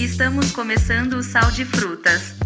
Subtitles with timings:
[0.00, 2.36] Estamos começando o Sal de Frutas.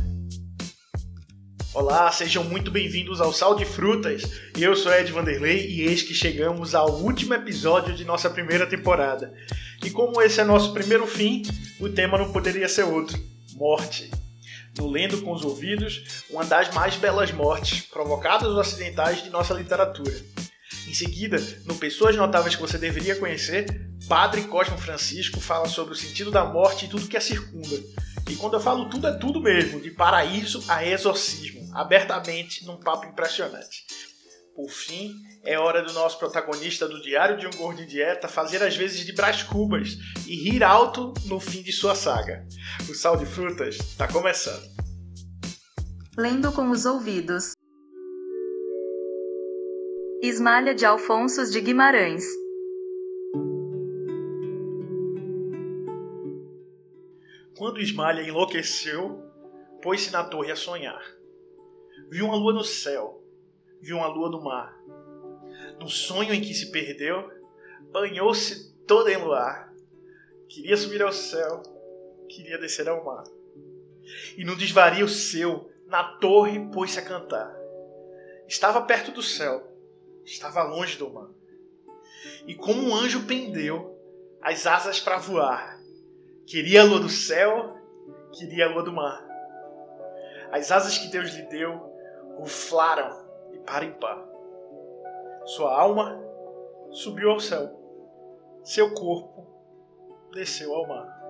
[1.74, 4.22] Olá, sejam muito bem-vindos ao Sal de Frutas.
[4.58, 9.34] Eu sou Ed Vanderlei e eis que chegamos ao último episódio de nossa primeira temporada.
[9.84, 11.42] E como esse é nosso primeiro fim,
[11.78, 13.22] o tema não poderia ser outro:
[13.54, 14.10] morte.
[14.78, 19.52] No Lendo com os Ouvidos, uma das mais belas mortes provocadas ou acidentais de nossa
[19.52, 20.14] literatura.
[20.86, 23.66] Em seguida, no Pessoas Notáveis que você deveria conhecer,
[24.08, 27.76] Padre Cosmo Francisco fala sobre o sentido da morte e tudo que a circunda.
[28.30, 33.06] E quando eu falo tudo, é tudo mesmo, de paraíso a exorcismo, abertamente, num papo
[33.06, 33.84] impressionante.
[34.54, 38.62] Por fim, é hora do nosso protagonista do Diário de um Gordo de Dieta fazer
[38.62, 39.96] as vezes de Brás Cubas
[40.26, 42.46] e rir alto no fim de sua saga.
[42.88, 44.62] O Sal de Frutas está começando.
[46.18, 47.54] Lendo com os ouvidos.
[50.24, 52.24] Ismalha de Alfonsos de Guimarães.
[57.58, 59.20] Quando Ismalha enlouqueceu,
[59.82, 61.02] pôs-se na torre a sonhar.
[62.08, 63.20] Viu uma lua no céu,
[63.80, 64.80] viu uma lua no mar.
[65.80, 67.28] No sonho em que se perdeu,
[67.90, 69.74] banhou-se toda em luar.
[70.48, 71.64] Queria subir ao céu,
[72.28, 73.24] queria descer ao mar.
[74.38, 77.52] E num desvario seu, na torre pôs-se a cantar.
[78.46, 79.71] Estava perto do céu,
[80.24, 81.28] estava longe do mar.
[82.46, 83.98] E como um anjo pendeu
[84.40, 85.80] as asas para voar.
[86.46, 87.76] Queria a lua do céu,
[88.32, 89.24] queria a lua do mar.
[90.50, 91.92] As asas que Deus lhe deu
[92.36, 94.26] ruflaram de par em par.
[95.46, 96.22] Sua alma
[96.90, 97.70] subiu ao céu,
[98.62, 99.46] seu corpo
[100.32, 101.22] desceu ao mar.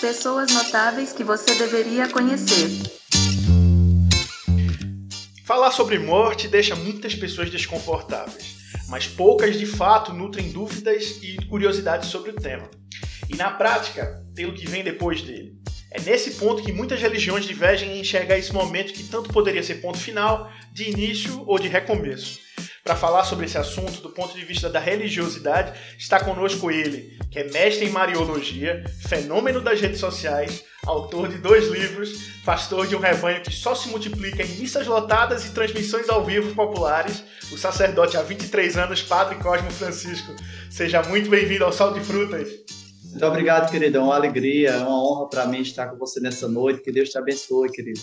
[0.00, 2.99] Pessoas notáveis que você deveria conhecer.
[5.50, 8.54] Falar sobre morte deixa muitas pessoas desconfortáveis,
[8.88, 12.70] mas poucas de fato nutrem dúvidas e curiosidades sobre o tema.
[13.28, 15.56] E na prática, pelo que vem depois dele.
[15.90, 19.80] É nesse ponto que muitas religiões divergem em enxergar esse momento que tanto poderia ser
[19.80, 22.38] ponto final, de início ou de recomeço.
[22.90, 27.38] Para falar sobre esse assunto do ponto de vista da religiosidade, está conosco ele, que
[27.38, 32.10] é mestre em Mariologia, fenômeno das redes sociais, autor de dois livros,
[32.44, 36.52] pastor de um rebanho que só se multiplica em missas lotadas e transmissões ao vivo
[36.52, 40.34] populares, o sacerdote há 23 anos, Padre Cosmo Francisco.
[40.68, 42.48] Seja muito bem-vindo ao Sal de Frutas.
[43.04, 43.98] Muito obrigado, querido.
[43.98, 46.82] É uma alegria, uma honra para mim estar com você nessa noite.
[46.82, 48.00] Que Deus te abençoe, querido.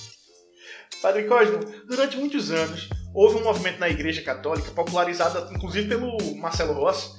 [1.01, 6.73] Padre Cosmo, durante muitos anos houve um movimento na Igreja Católica, popularizado inclusive pelo Marcelo
[6.73, 7.09] Rossi,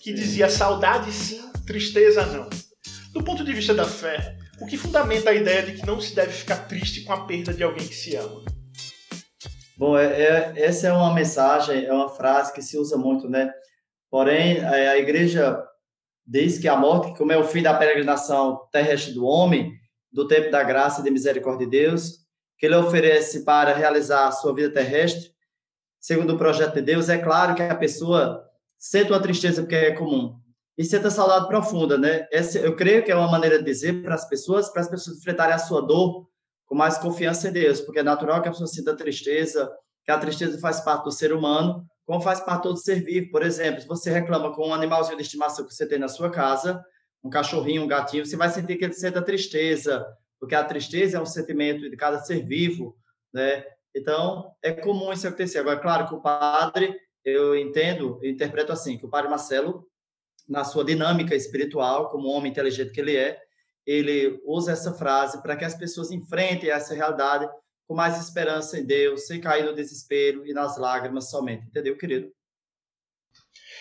[0.00, 2.48] que dizia saudade sim, tristeza não.
[3.12, 6.14] Do ponto de vista da fé, o que fundamenta a ideia de que não se
[6.14, 8.44] deve ficar triste com a perda de alguém que se ama?
[9.76, 13.52] Bom, é, é, essa é uma mensagem, é uma frase que se usa muito, né?
[14.10, 15.60] Porém, a, a Igreja
[16.26, 19.72] diz que a morte, como é o fim da peregrinação terrestre do homem,
[20.12, 22.23] do tempo da graça e da misericórdia de Deus,
[22.58, 25.32] que ele oferece para realizar a sua vida terrestre,
[26.00, 28.44] segundo o projeto de Deus, é claro que a pessoa
[28.78, 30.38] sente uma tristeza porque é comum
[30.76, 32.26] e sente a saudade profunda, né?
[32.32, 35.18] Essa, eu creio que é uma maneira de dizer para as pessoas, para as pessoas
[35.18, 36.28] enfrentarem a sua dor
[36.66, 39.70] com mais confiança em Deus, porque é natural que a pessoa sinta tristeza,
[40.04, 43.30] que a tristeza faz parte do ser humano, como faz parte todo ser vivo.
[43.30, 46.30] Por exemplo, se você reclama com um animalzinho de estimação que você tem na sua
[46.30, 46.84] casa,
[47.22, 50.04] um cachorrinho, um gatinho, você vai sentir que ele sente a tristeza,
[50.44, 52.94] porque a tristeza é um sentimento de cada ser vivo,
[53.32, 53.64] né?
[53.94, 55.58] Então, é comum isso acontecer.
[55.58, 56.94] Agora, claro que o padre,
[57.24, 59.88] eu entendo, eu interpreto assim, que o padre Marcelo,
[60.46, 63.40] na sua dinâmica espiritual, como homem inteligente que ele é,
[63.86, 67.48] ele usa essa frase para que as pessoas enfrentem essa realidade
[67.88, 71.66] com mais esperança em Deus, sem cair no desespero e nas lágrimas somente.
[71.66, 72.30] Entendeu, querido?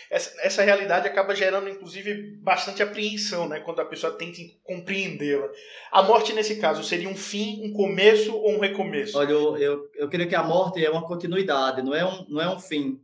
[0.10, 3.60] Essa, essa realidade acaba gerando, inclusive, bastante apreensão, né?
[3.60, 5.48] Quando a pessoa tenta compreendê-la.
[5.92, 9.18] A morte, nesse caso, seria um fim, um começo ou um recomeço?
[9.18, 12.42] Olha, eu, eu, eu creio que a morte é uma continuidade, não é um, não
[12.42, 13.00] é um fim.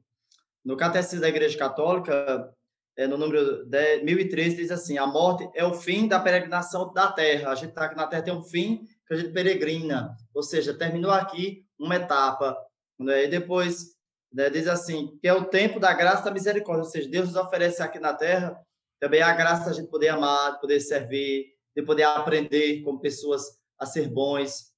[0.63, 2.53] No Catecismo da Igreja Católica,
[2.97, 7.11] é, no número 10, 1013, diz assim: a morte é o fim da peregrinação da
[7.11, 7.49] terra.
[7.49, 10.73] A gente está aqui na terra, tem um fim que a gente peregrina, ou seja,
[10.73, 12.57] terminou aqui uma etapa.
[12.99, 13.23] Né?
[13.23, 13.95] E depois
[14.31, 17.35] né, diz assim, que é o tempo da graça da misericórdia, ou seja, Deus nos
[17.35, 18.59] oferece aqui na terra
[18.99, 23.57] também a graça da gente poder amar, de poder servir, de poder aprender como pessoas
[23.79, 24.73] a ser bons,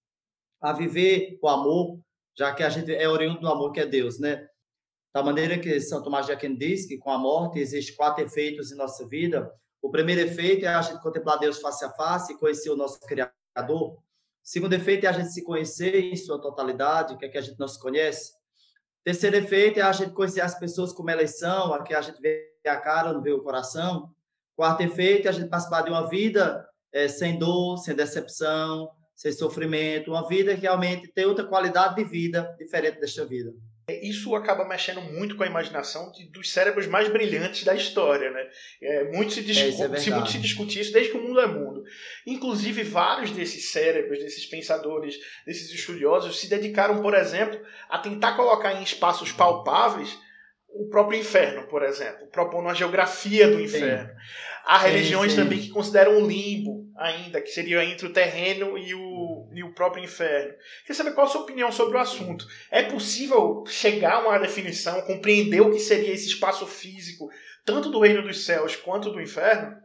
[0.61, 1.99] a viver o amor,
[2.37, 4.47] já que a gente é oriundo do amor que é Deus, né?
[5.13, 8.71] Da maneira que São Tomás de Aquino diz que com a morte existem quatro efeitos
[8.71, 9.51] em nossa vida.
[9.81, 12.99] O primeiro efeito é a gente contemplar Deus face a face e conhecer o nosso
[13.01, 13.33] Criador.
[13.93, 13.99] O
[14.43, 17.59] segundo efeito é a gente se conhecer em sua totalidade, que é que a gente
[17.59, 18.33] não se conhece.
[19.03, 22.51] Terceiro efeito é a gente conhecer as pessoas como elas são, aqui a gente vê
[22.65, 24.11] a cara, não vê o coração.
[24.55, 29.31] Quarto efeito é a gente participar de uma vida é, sem dor, sem decepção, sem
[29.31, 33.53] sofrimento, uma vida que realmente tem outra qualidade de vida diferente desta vida.
[33.91, 38.31] É, isso acaba mexendo muito com a imaginação de, dos cérebros mais brilhantes da história,
[38.31, 38.47] né?
[38.81, 41.47] É, muito se, discu é, se, muito se discute isso desde que o mundo é
[41.47, 41.83] mundo.
[42.25, 47.59] Inclusive, vários desses cérebros, desses pensadores, desses estudiosos se dedicaram, por exemplo,
[47.89, 50.17] a tentar colocar em espaços palpáveis
[50.73, 54.07] o próprio inferno, por exemplo, propondo uma geografia do inferno.
[54.07, 54.15] Sim.
[54.63, 55.43] Há religiões sim, sim.
[55.43, 59.01] também que consideram o limbo ainda, que seria entre o terreno e o,
[59.53, 60.53] e o próprio inferno.
[60.81, 62.45] Queria saber qual a sua opinião sobre o assunto.
[62.69, 67.29] É possível chegar a uma definição, compreender o que seria esse espaço físico,
[67.65, 69.77] tanto do reino dos céus quanto do inferno?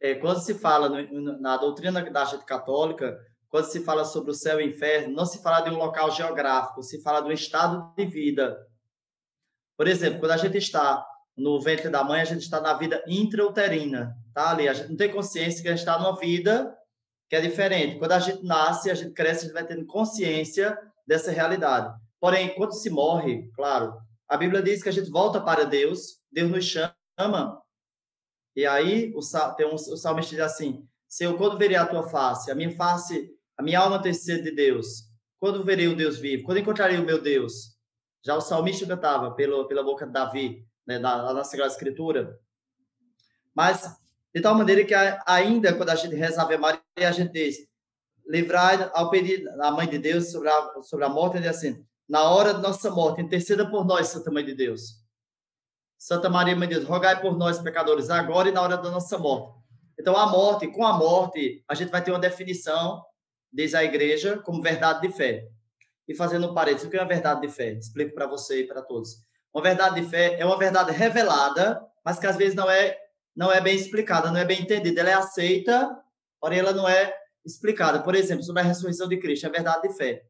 [0.00, 3.18] É, quando se fala no, na doutrina da gente católica,
[3.48, 6.10] quando se fala sobre o céu e o inferno, não se fala de um local
[6.10, 8.56] geográfico, se fala do estado de vida.
[9.76, 13.02] Por exemplo, quando a gente está no ventre da mãe, a gente está na vida
[13.06, 14.68] intrauterina, tá ali.
[14.68, 16.76] A gente não tem consciência que a gente está numa vida
[17.34, 17.98] que é diferente.
[17.98, 21.92] Quando a gente nasce, a gente cresce, a gente vai tendo consciência dessa realidade.
[22.20, 23.98] Porém, quando se morre, claro,
[24.28, 27.60] a Bíblia diz que a gente volta para Deus, Deus nos chama.
[28.54, 29.20] E aí o,
[29.56, 33.28] tem um, o salmista diz assim: Senhor, quando verei a tua face, a minha face,
[33.58, 35.10] a minha alma tem sede de Deus.
[35.40, 36.44] Quando verei o Deus vivo?
[36.44, 37.76] Quando encontrarei o meu Deus?
[38.24, 42.38] Já o salmista cantava pelo, pela boca de Davi né, na, na Sagrada Escritura.
[43.52, 44.00] Mas,
[44.34, 44.94] de tal maneira que
[45.26, 47.56] ainda quando a gente reza a Ave Maria, a gente diz,
[48.26, 51.84] livrar ao pedir a Mãe de Deus sobre a, sobre a morte, ele diz assim,
[52.08, 55.04] na hora de nossa morte, interceda por nós, Santa Mãe de Deus.
[55.96, 59.16] Santa Maria, Mãe de Deus, rogai por nós, pecadores, agora e na hora da nossa
[59.16, 59.56] morte.
[59.98, 63.02] Então, a morte, com a morte, a gente vai ter uma definição,
[63.52, 65.48] diz a igreja, como verdade de fé.
[66.08, 67.72] E fazendo um parênteses, o que é a verdade de fé?
[67.72, 69.24] Explico para você e para todos.
[69.54, 72.98] Uma verdade de fé é uma verdade revelada, mas que às vezes não é
[73.34, 75.00] não é bem explicada, não é bem entendida.
[75.00, 75.96] Ela é aceita,
[76.40, 77.14] porém ela não é
[77.44, 78.02] explicada.
[78.02, 80.24] Por exemplo, sobre a ressurreição de Cristo, é verdade de fé.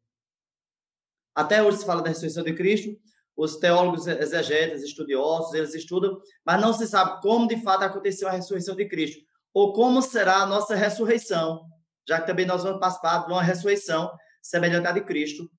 [1.35, 2.97] Até hoje se fala da ressurreição de Cristo,
[3.37, 8.33] os teólogos exegetas, estudiosos, eles estudam, mas não se sabe como de fato aconteceu a
[8.33, 9.21] ressurreição de Cristo,
[9.53, 11.67] ou como será a nossa ressurreição,
[12.09, 15.51] já que também nós vamos participar de uma ressurreição semelhante à de Cristo.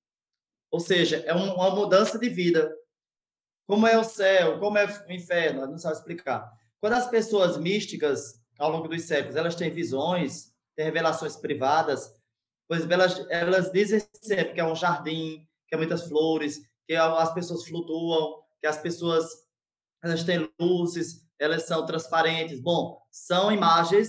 [0.70, 2.74] Ou seja, é uma mudança de vida.
[3.66, 6.50] Como é o céu, como é o inferno, não sabe explicar.
[6.80, 12.12] Quando as pessoas místicas, ao longo dos séculos, elas têm visões, têm revelações privadas,
[12.68, 17.32] pois elas, elas dizem sempre que é um jardim, que é muitas flores, que as
[17.34, 19.46] pessoas flutuam, que as pessoas
[20.02, 22.60] elas têm luzes, elas são transparentes.
[22.60, 24.08] Bom, são imagens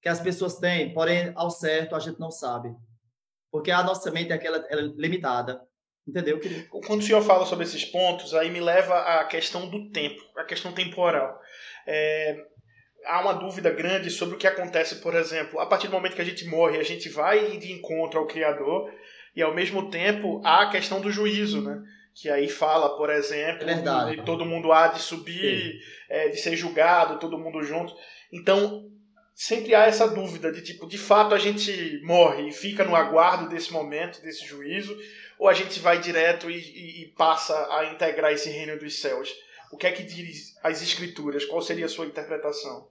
[0.00, 2.74] que as pessoas têm, porém, ao certo, a gente não sabe.
[3.50, 5.64] Porque a nossa mente é aquela é limitada.
[6.06, 6.68] Entendeu, querido?
[6.86, 10.44] Quando o senhor fala sobre esses pontos, aí me leva à questão do tempo, a
[10.44, 11.38] questão temporal.
[11.86, 12.36] É,
[13.06, 16.22] há uma dúvida grande sobre o que acontece, por exemplo, a partir do momento que
[16.22, 18.92] a gente morre, a gente vai de encontro ao Criador,
[19.34, 21.82] e ao mesmo tempo há a questão do juízo, né?
[22.14, 26.54] Que aí fala, por exemplo, é de todo mundo há de subir, é, de ser
[26.56, 27.94] julgado, todo mundo junto.
[28.30, 28.84] Então,
[29.34, 33.48] sempre há essa dúvida de tipo, de fato a gente morre e fica no aguardo
[33.48, 34.94] desse momento, desse juízo,
[35.42, 39.28] ou a gente vai direto e, e, e, passa a integrar esse reino dos céus?
[39.72, 41.44] O que é que diz as escrituras?
[41.44, 42.88] Qual seria a sua interpretação?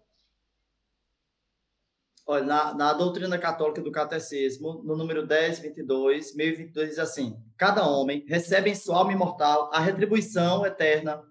[2.27, 7.88] Olha, na, na doutrina católica do catecismo, no número 10, 22, 1022, diz assim: Cada
[7.88, 11.24] homem recebe em sua alma imortal a retribuição eterna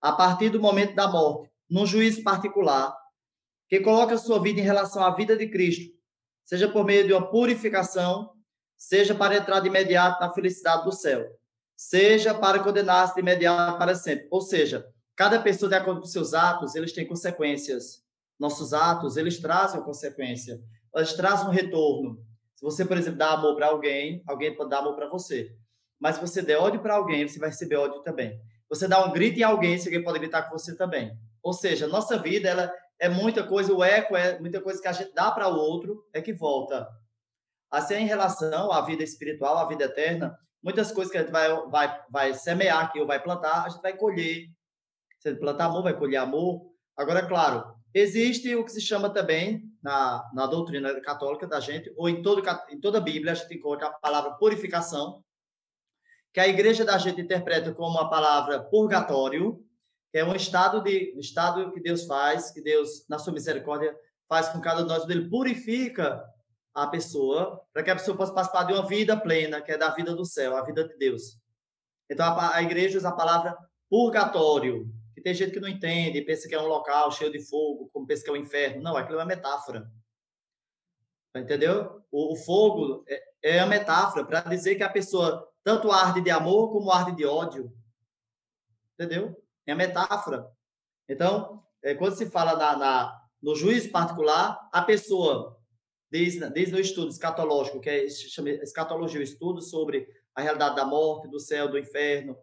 [0.00, 2.96] a partir do momento da morte, num juízo particular,
[3.68, 5.92] que coloca sua vida em relação à vida de Cristo,
[6.44, 8.31] seja por meio de uma purificação
[8.82, 11.38] seja para entrar de imediato na felicidade do céu,
[11.76, 14.26] seja para condenar-se de imediato para sempre.
[14.28, 14.84] Ou seja,
[15.14, 18.02] cada pessoa, de acordo com seus atos, eles têm consequências.
[18.40, 20.60] Nossos atos, eles trazem consequência,
[20.96, 22.26] eles trazem um retorno.
[22.56, 25.54] Se você, por exemplo, dá amor para alguém, alguém pode dar amor para você.
[26.00, 28.40] Mas se você der ódio para alguém, você vai receber ódio também.
[28.68, 31.16] Você dá um grito em alguém, alguém pode gritar com você também.
[31.40, 34.92] Ou seja, nossa vida ela é muita coisa, o eco é muita coisa que a
[34.92, 36.88] gente dá para o outro, é que volta.
[37.72, 41.48] Assim, em relação à vida espiritual, à vida eterna, muitas coisas que a gente vai,
[41.68, 44.50] vai, vai semear aqui ou vai plantar, a gente vai colher.
[45.18, 46.70] Se plantar amor, vai colher amor.
[46.94, 52.10] Agora, claro, existe o que se chama também, na, na doutrina católica da gente, ou
[52.10, 55.24] em, todo, em toda a Bíblia, a gente encontra a palavra purificação,
[56.30, 59.64] que a igreja da gente interpreta como a palavra purgatório,
[60.10, 63.96] que é um estado de um estado que Deus faz, que Deus, na sua misericórdia,
[64.28, 66.22] faz com cada um de nós, ele purifica
[66.74, 69.90] a pessoa, para que a pessoa possa participar de uma vida plena, que é da
[69.90, 71.38] vida do céu, a vida de Deus.
[72.10, 73.56] Então, a, a igreja usa a palavra
[73.88, 74.90] purgatório.
[75.14, 78.06] Que tem gente que não entende, pensa que é um local cheio de fogo, como
[78.06, 78.82] pensa que é um inferno.
[78.82, 79.90] Não, aquilo é uma metáfora.
[81.34, 82.02] Entendeu?
[82.10, 86.30] O, o fogo é, é a metáfora para dizer que a pessoa tanto arde de
[86.30, 87.72] amor como arde de ódio.
[88.94, 89.36] Entendeu?
[89.66, 90.50] É a metáfora.
[91.08, 95.51] Então, é, quando se fala na, na, no juízo particular, a pessoa,
[96.12, 101.26] desde, desde o estudo escatológico, que é escatologia, o estudo sobre a realidade da morte,
[101.26, 102.36] do céu, do inferno,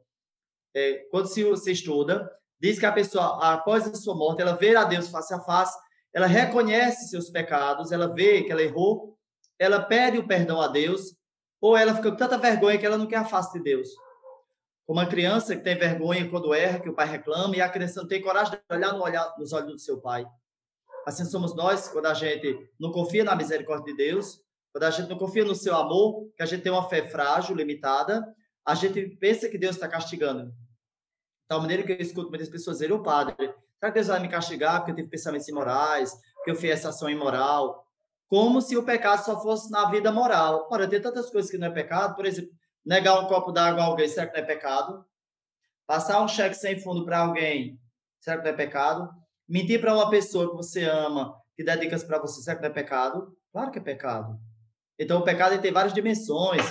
[0.75, 4.75] é, quando se, se estuda, diz que a pessoa, após a sua morte, ela vê
[4.75, 5.77] a Deus face a face,
[6.11, 9.15] ela reconhece seus pecados, ela vê que ela errou,
[9.59, 11.15] ela pede o perdão a Deus,
[11.61, 13.89] ou ela fica com tanta vergonha que ela não quer a face de Deus.
[14.88, 18.01] Como uma criança que tem vergonha quando erra, que o pai reclama, e a criança
[18.01, 20.25] não tem coragem de olhar, no olhar nos olhos do seu pai.
[21.09, 25.09] Assim somos nós, quando a gente não confia na misericórdia de Deus, quando a gente
[25.09, 28.23] não confia no seu amor, que a gente tem uma fé frágil, limitada,
[28.63, 30.45] a gente pensa que Deus está castigando.
[30.45, 33.35] Da tal maneira que eu escuto muitas pessoas dizer, ô padre,
[33.79, 36.89] será que Deus vai me castigar porque eu tive pensamentos imorais, porque eu fiz essa
[36.89, 37.83] ação imoral?
[38.27, 40.67] Como se o pecado só fosse na vida moral.
[40.69, 42.51] Ora, tem tantas coisas que não é pecado, por exemplo,
[42.85, 45.05] Negar um copo d'água a alguém, será que não é pecado?
[45.85, 47.79] Passar um cheque sem fundo para alguém,
[48.19, 49.18] será que não é pecado?
[49.50, 52.70] Mentir para uma pessoa que você ama, que dá dicas para você, será que não
[52.70, 53.36] é pecado?
[53.51, 54.38] Claro que é pecado.
[55.00, 56.62] Então, o pecado tem várias dimensões.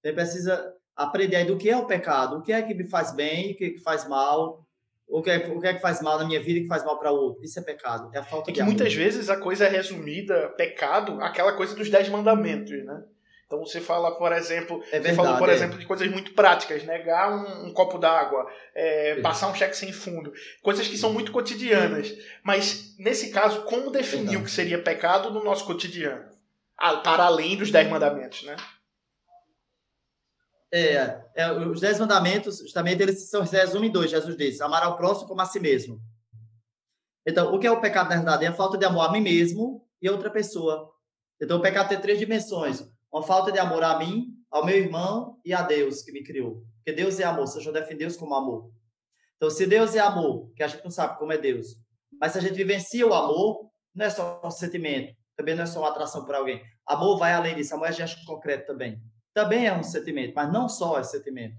[0.00, 3.12] Você precisa aprender aí do que é o pecado, o que é que me faz
[3.12, 4.64] bem, o que, é que faz mal,
[5.08, 6.84] o que, é, o que é que faz mal na minha vida e que faz
[6.84, 7.42] mal para o outro.
[7.42, 10.48] Isso é pecado, é a falta é que de muitas vezes a coisa é resumida,
[10.50, 13.02] pecado, aquela coisa dos dez mandamentos, né?
[13.48, 15.54] Então você fala, por exemplo, é verdade, falou, por é.
[15.54, 19.90] exemplo, de coisas muito práticas, negar um, um copo d'água, é, passar um cheque sem
[19.90, 20.30] fundo,
[20.62, 22.14] coisas que são muito cotidianas.
[22.44, 26.28] Mas nesse caso, como definir o que seria pecado no nosso cotidiano,
[26.76, 28.54] ah, para além dos dez mandamentos, né?
[30.70, 34.98] É, é, os dez mandamentos, justamente, eles são resumem em dois, Jesus disse, amar ao
[34.98, 35.98] próximo como a si mesmo.
[37.26, 38.44] Então, o que é o pecado na verdade?
[38.44, 40.92] É a falta de amor a mim mesmo e a outra pessoa.
[41.40, 45.40] Então, o pecado tem três dimensões uma falta de amor a mim, ao meu irmão
[45.44, 46.64] e a Deus que me criou.
[46.76, 48.70] Porque Deus é amor, defender Deus como amor.
[49.36, 51.76] Então, se Deus é amor, que a gente não sabe como é Deus,
[52.20, 55.66] mas se a gente vivencia o amor, não é só um sentimento, também não é
[55.66, 56.62] só uma atração por alguém.
[56.86, 59.00] Amor vai além disso, amor é gesto concreto também.
[59.32, 61.56] Também é um sentimento, mas não só é sentimento.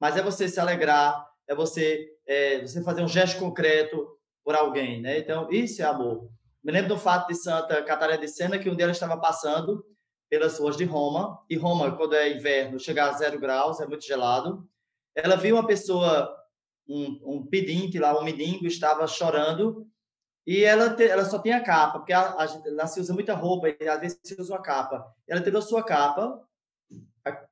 [0.00, 4.06] Mas é você se alegrar, é você, é, você fazer um gesto concreto
[4.44, 5.18] por alguém, né?
[5.18, 6.30] Então, isso é amor.
[6.62, 9.84] Me lembro do fato de Santa Catarina de Sena, que um dia ela estava passando
[10.28, 11.42] pelas ruas de Roma.
[11.48, 14.68] E Roma, quando é inverno, chega a zero graus, é muito gelado.
[15.14, 16.34] Ela viu uma pessoa,
[16.88, 19.86] um, um pedinte lá, um mendigo, estava chorando.
[20.46, 23.68] E ela, te, ela só tinha capa, porque a, a, lá se usa muita roupa,
[23.68, 25.12] e às vezes se usa uma capa.
[25.26, 26.40] Ela tirou sua capa,
[27.24, 27.46] a,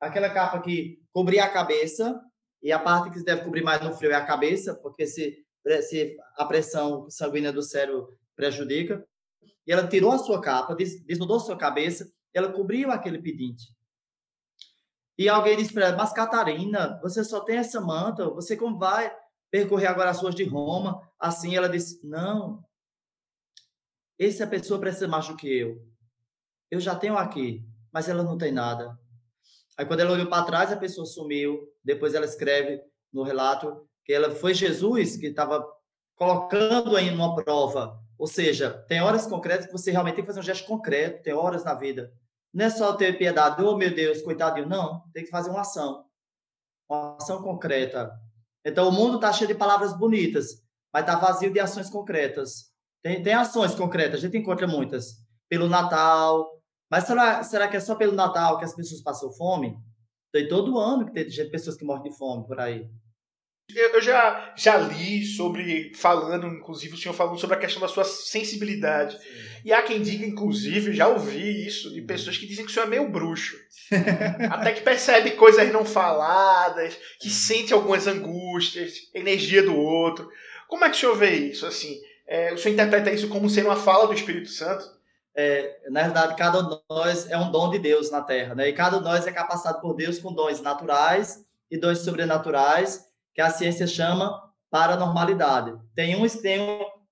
[0.00, 2.20] aquela capa que cobria a cabeça,
[2.62, 5.44] e a parte que deve cobrir mais no frio é a cabeça, porque se,
[5.82, 9.04] se a pressão sanguínea do cérebro prejudica.
[9.66, 13.74] E ela tirou a sua capa, des, desnudou a sua cabeça ela cobriu aquele pedinte.
[15.18, 19.10] E alguém disse para ela, mas Catarina, você só tem essa manta, você como vai
[19.50, 21.00] percorrer agora as ruas de Roma?
[21.18, 22.62] Assim ela disse, não,
[24.18, 25.82] essa pessoa precisa mais do que eu.
[26.70, 28.98] Eu já tenho aqui, mas ela não tem nada.
[29.78, 31.66] Aí quando ela olhou para trás, a pessoa sumiu.
[31.82, 35.66] Depois ela escreve no relato que ela foi Jesus que estava
[36.14, 37.98] colocando aí numa prova.
[38.18, 41.32] Ou seja, tem horas concretas que você realmente tem que fazer um gesto concreto, tem
[41.32, 42.12] horas na vida
[42.56, 45.02] não é só ter piedade, oh meu Deus, coitadinho, não.
[45.12, 46.06] Tem que fazer uma ação.
[46.88, 48.10] Uma ação concreta.
[48.64, 52.72] Então, o mundo está cheio de palavras bonitas, mas está vazio de ações concretas.
[53.02, 55.18] Tem, tem ações concretas, a gente encontra muitas.
[55.50, 56.50] Pelo Natal.
[56.90, 59.76] Mas será, será que é só pelo Natal que as pessoas passam fome?
[60.32, 62.90] Tem todo ano que tem pessoas que morrem de fome por aí.
[63.74, 68.04] Eu já, já li sobre, falando, inclusive, o senhor falando sobre a questão da sua
[68.04, 69.18] sensibilidade.
[69.64, 72.86] E há quem diga, inclusive, já ouvi isso de pessoas que dizem que o senhor
[72.86, 73.56] é meio bruxo.
[74.50, 80.30] Até que percebe coisas não faladas, que sente algumas angústias, energia do outro.
[80.68, 81.66] Como é que o senhor vê isso?
[81.66, 84.84] Assim, é, o senhor interpreta isso como sendo uma fala do Espírito Santo?
[85.34, 88.68] É, na verdade, cada um de nós é um dom de Deus na Terra, né?
[88.68, 93.06] E cada um de nós é capacitado por Deus com dons naturais e dons sobrenaturais
[93.36, 95.78] que a ciência chama paranormalidade.
[95.94, 96.58] Tem uns que têm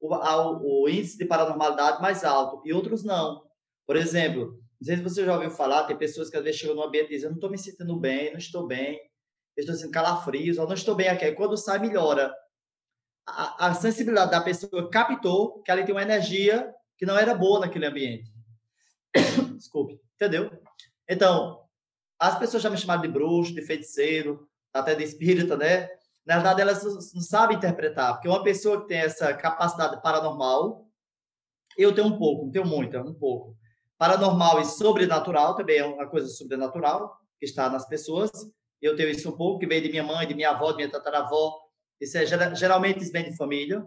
[0.01, 3.45] o, o, o índice de paranormalidade mais alto e outros não.
[3.87, 6.75] Por exemplo, não sei se você já ouviu falar, tem pessoas que às vezes chegam
[6.75, 8.99] no ambiente e dizem, eu não estou me sentindo bem, não estou bem,
[9.55, 11.31] estou sentindo calafrios, ou não estou bem aqui.
[11.33, 12.35] Quando sai, melhora.
[13.27, 17.61] A, a, sensibilidade da pessoa captou que ela tem uma energia que não era boa
[17.61, 18.33] naquele ambiente.
[19.57, 20.51] Desculpe, entendeu?
[21.07, 21.63] Então,
[22.19, 25.89] as pessoas já me chamaram de bruxo, de feiticeiro, até de espírita, né?
[26.27, 30.89] Na verdade, elas não sabem interpretar, porque uma pessoa que tem essa capacidade paranormal,
[31.77, 33.57] eu tenho um pouco, não tenho muita, um pouco.
[33.99, 38.31] Paranormal e sobrenatural também é uma coisa sobrenatural que está nas pessoas.
[38.81, 40.91] Eu tenho isso um pouco, que vem de minha mãe, de minha avó, de minha
[40.91, 41.59] tataravó.
[42.01, 43.85] Isso é, geralmente isso vem de família.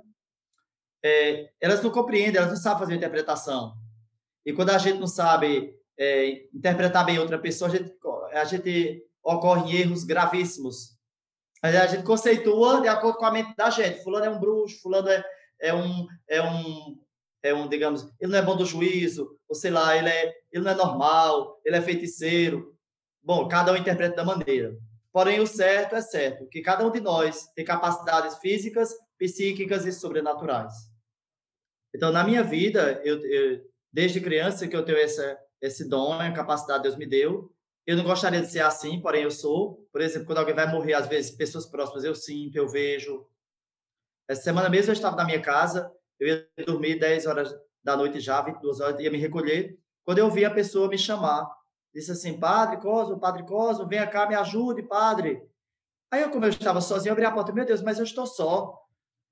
[1.03, 3.73] É, elas não compreendem, elas não sabem fazer interpretação.
[4.45, 7.93] E quando a gente não sabe é, interpretar bem outra pessoa, a gente,
[8.33, 10.96] a gente ocorre erros gravíssimos
[11.75, 14.03] a gente conceitua de acordo com a mente da gente.
[14.03, 15.23] Fulano é um bruxo, fulano é,
[15.59, 16.99] é um, é um,
[17.43, 20.63] é um, digamos, ele não é bom do juízo, ou sei lá, ele, é, ele
[20.63, 22.75] não é normal, ele é feiticeiro.
[23.23, 24.77] Bom, cada um interpreta da maneira.
[25.11, 29.91] Porém, o certo é certo, que cada um de nós tem capacidades físicas, psíquicas e
[29.91, 30.73] sobrenaturais.
[31.93, 36.31] Então, na minha vida, eu, eu desde criança que eu tenho essa, esse dom, a
[36.31, 37.51] capacidade Deus me deu,
[37.87, 39.87] eu não gostaria de ser assim, porém eu sou.
[39.93, 43.25] Por exemplo, quando alguém vai morrer, às vezes, pessoas próximas, eu sinto, eu vejo.
[44.27, 45.89] Essa semana mesmo eu estava na minha casa,
[46.19, 49.79] eu ia dormir 10 horas da noite já, 22 horas, ia me recolher.
[50.03, 51.49] Quando eu vi a pessoa me chamar,
[51.95, 55.41] disse assim, Padre Cosmo, Padre Cosmo, venha cá, me ajude, Padre.
[56.11, 58.77] Aí eu, como eu estava sozinho, abri a porta, meu Deus, mas eu estou só.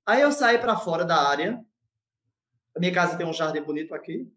[0.06, 1.62] Aí eu saí para fora da área.
[2.74, 4.32] A minha casa tem um jardim bonito aqui.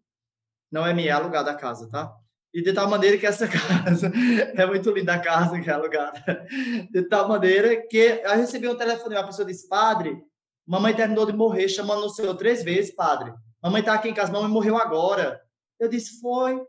[0.70, 2.14] Não é minha, é alugada a casa, tá?
[2.52, 4.10] E de tal maneira que essa casa
[4.54, 6.46] é muito linda a casa que é alugada.
[6.90, 10.20] De tal maneira que eu recebi um telefone, uma pessoa disse: Padre,
[10.66, 13.32] mamãe terminou de morrer, chamando o senhor três vezes, padre.
[13.62, 15.40] Mamãe está aqui em casa, mamãe morreu agora.
[15.78, 16.60] Eu disse: Foi,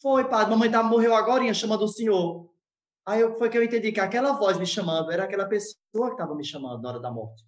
[0.00, 2.50] foi, padre, mamãe tá, morreu agora, chamando o senhor.
[3.04, 6.12] Aí eu, foi que eu entendi que aquela voz me chamando era aquela pessoa que
[6.12, 7.44] estava me chamando na hora da morte.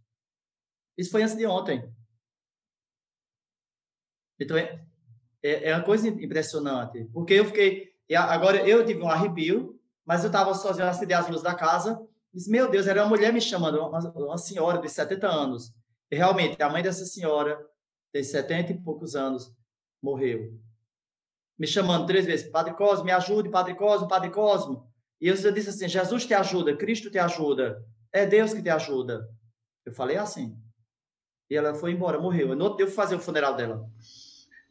[0.99, 1.89] Isso foi antes de ontem.
[4.41, 4.57] Então,
[5.45, 10.29] é, é, uma coisa impressionante, porque eu fiquei, agora eu tive um arrepio, mas eu
[10.29, 12.01] estava sozinho, acendei as luzes da casa,
[12.33, 15.75] disse, meu Deus, era uma mulher me chamando, uma, uma senhora de 70 anos,
[16.11, 17.63] e realmente, a mãe dessa senhora,
[18.11, 19.55] tem 70 e poucos anos,
[20.03, 20.59] morreu.
[21.59, 24.91] Me chamando três vezes, Padre Cosmo, me ajude, Padre Cosmo, Padre Cosmo.
[25.21, 29.29] E eu disse assim, Jesus te ajuda, Cristo te ajuda, é Deus que te ajuda.
[29.85, 30.59] Eu falei assim.
[31.51, 32.49] E ela foi embora, morreu.
[32.49, 33.89] Eu não devo fazer o funeral dela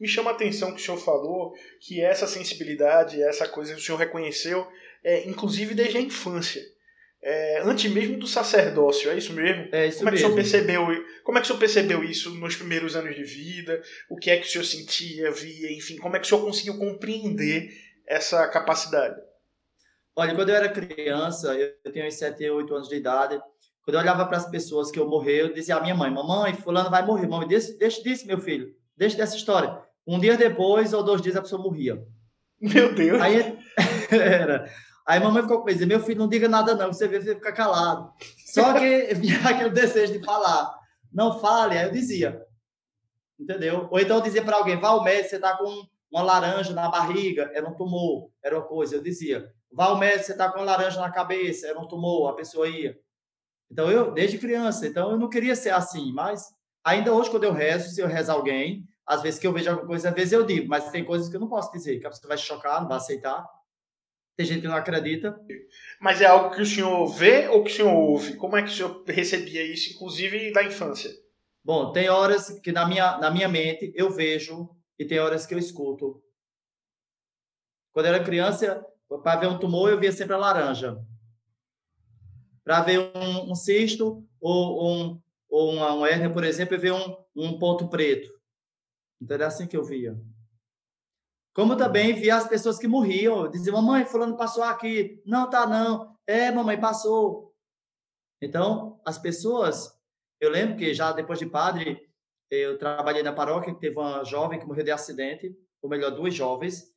[0.04, 3.84] me chama a atenção que o senhor falou que essa sensibilidade, essa coisa que o
[3.84, 4.68] senhor reconheceu,
[5.02, 6.62] é, inclusive desde a infância.
[7.22, 9.70] É, antes mesmo do sacerdócio, é isso mesmo?
[9.72, 10.26] É isso como mesmo.
[10.26, 10.86] É que o senhor percebeu,
[11.24, 13.82] como é que o senhor percebeu isso nos primeiros anos de vida?
[14.10, 16.78] O que é que o senhor sentia, via, enfim, como é que o senhor conseguiu
[16.78, 17.70] compreender
[18.06, 19.16] essa capacidade?
[20.14, 23.42] Olha, quando eu era criança, eu tenho uns 7, 8 anos de idade,
[23.86, 26.54] quando eu olhava para as pessoas que eu morri, eu dizia à minha mãe, mamãe,
[26.54, 29.83] fulano vai morrer, mamãe, deixa, deixa disso, meu filho, deixa dessa história.
[30.06, 32.06] Um dia depois ou dois dias a pessoa morria.
[32.60, 33.22] Meu Deus!
[33.22, 33.58] Aí,
[34.12, 34.70] era.
[35.06, 37.36] Aí a mamãe ficou com ele, meu filho, não diga nada não, você vê, você
[37.36, 38.14] fica calado.
[38.46, 40.74] Só que vinha aquele desejo de falar.
[41.12, 42.42] Não fale, aí eu dizia.
[43.38, 43.88] Entendeu?
[43.92, 46.88] Ou então eu dizia para alguém, vá ao médico, você está com uma laranja na
[46.90, 48.96] barriga, era um tumor, era uma coisa.
[48.96, 52.30] Eu dizia, vá ao médico, você está com uma laranja na cabeça, era um tumor,
[52.30, 52.98] a pessoa ia.
[53.70, 56.48] Então eu, desde criança, então eu não queria ser assim, mas
[56.84, 59.88] ainda hoje quando eu rezo, se eu rezo alguém, às vezes que eu vejo alguma
[59.88, 62.10] coisa, às vezes eu digo, mas tem coisas que eu não posso dizer, que a
[62.10, 63.46] pessoa vai chocar, não vai aceitar.
[64.36, 65.40] Tem gente que não acredita.
[66.02, 68.36] Mas é algo que o senhor vê ou que o senhor ouve?
[68.36, 71.12] Como é que o senhor recebia isso, inclusive da infância?
[71.64, 75.54] Bom, tem horas que na minha, na minha mente eu vejo e tem horas que
[75.54, 76.22] eu escuto.
[77.94, 78.84] Quando eu era criança,
[79.22, 80.98] para ver um tumor, eu via sempre a laranja.
[82.64, 86.96] Para ver um, um, cisto ou, um, ou uma, uma hérnia, por exemplo, eu via
[86.96, 88.32] um, um ponto preto.
[89.22, 90.20] Então era assim que eu via.
[91.54, 93.50] Como também via as pessoas que morriam.
[93.50, 95.22] Dizia, mamãe, fulano passou aqui.
[95.26, 96.18] Não, tá não.
[96.26, 97.56] É, mamãe, passou.
[98.42, 99.94] Então, as pessoas...
[100.42, 102.10] Eu lembro que já depois de padre,
[102.50, 105.56] eu trabalhei na paróquia, que teve uma jovem que morreu de acidente.
[105.82, 106.92] Ou melhor, duas jovens.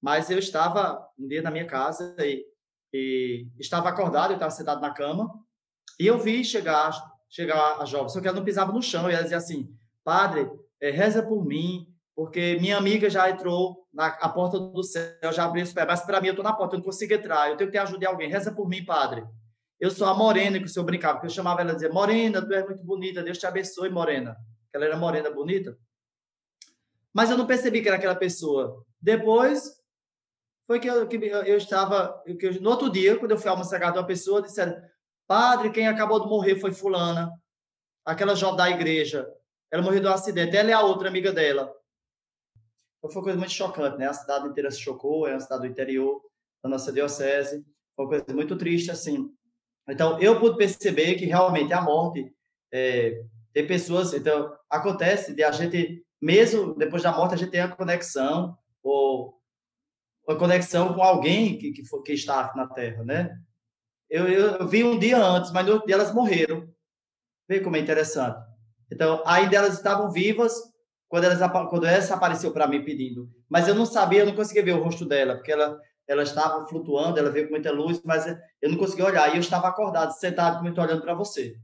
[0.00, 2.46] Mas eu estava um dia na minha casa e,
[2.92, 5.32] e estava acordado, eu estava sentado na cama.
[5.98, 6.92] E eu vi chegar,
[7.28, 8.08] chegar a jovem.
[8.08, 9.10] Só que ela não pisava no chão.
[9.10, 10.48] E ela dizia assim, padre,
[10.84, 15.44] é, reza por mim, porque minha amiga já entrou na a porta do céu, já
[15.44, 17.56] abriu os pés, mas para mim eu estou na porta, eu não consigo entrar, eu
[17.56, 19.24] tenho que ter ajuda de alguém, reza por mim, padre.
[19.80, 22.44] Eu sou a Morena que o senhor brincava, porque eu chamava ela e dizia, Morena,
[22.44, 24.36] tu és muito bonita, Deus te abençoe, Morena.
[24.72, 25.78] Ela era morena, bonita.
[27.12, 28.84] Mas eu não percebi que era aquela pessoa.
[29.00, 29.70] Depois,
[30.66, 33.80] foi que eu, que eu estava, que eu, no outro dia, quando eu fui almoçar
[33.80, 34.76] com uma pessoa, disseram,
[35.26, 37.30] padre, quem acabou de morrer foi fulana,
[38.04, 39.26] aquela jovem da igreja.
[39.74, 40.56] Ela morreu de um acidente.
[40.56, 41.74] Ela é a outra amiga dela.
[42.98, 44.06] Então foi uma coisa muito chocante, né?
[44.06, 46.22] A cidade inteira se chocou, é uma cidade do interior
[46.62, 47.66] da nossa diocese.
[47.96, 49.28] Foi uma coisa muito triste, assim.
[49.88, 52.32] Então, eu pude perceber que realmente a morte
[52.72, 53.20] é,
[53.52, 57.68] tem pessoas, então, acontece de a gente, mesmo depois da morte, a gente tem a
[57.68, 59.40] conexão, ou
[60.28, 63.36] a conexão com alguém que, que, for, que está na Terra, né?
[64.08, 66.72] Eu, eu, vi um dia antes, mas no outro dia elas morreram.
[67.48, 68.53] Vê como é interessante.
[68.92, 70.54] Então, ainda elas estavam vivas
[71.08, 71.38] quando, elas,
[71.70, 73.28] quando essa apareceu para mim pedindo.
[73.48, 76.66] Mas eu não sabia, eu não conseguia ver o rosto dela, porque ela, ela estava
[76.66, 78.26] flutuando, ela veio com muita luz, mas
[78.60, 79.28] eu não conseguia olhar.
[79.30, 81.56] E eu estava acordado, sentado, como estou olhando para você.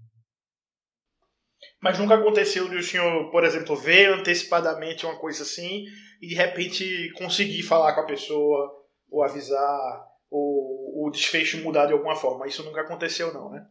[1.83, 5.85] Mas nunca aconteceu de o senhor, por exemplo, ver antecipadamente uma coisa assim
[6.20, 8.70] e de repente conseguir falar com a pessoa,
[9.11, 12.46] ou avisar, ou o desfecho mudar de alguma forma.
[12.46, 13.66] Isso nunca aconteceu, não, né?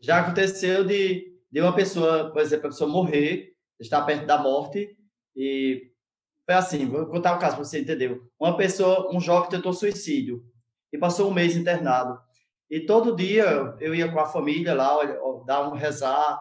[0.00, 4.96] Já aconteceu de, de uma pessoa, por exemplo, a pessoa morrer, estar perto da morte,
[5.34, 5.90] e
[6.44, 8.20] foi assim, vou contar o um caso para você entender.
[8.38, 10.44] Uma pessoa, um jovem tentou suicídio
[10.92, 12.20] e passou um mês internado.
[12.68, 14.96] E todo dia eu ia com a família lá,
[15.44, 16.40] dar um rezar,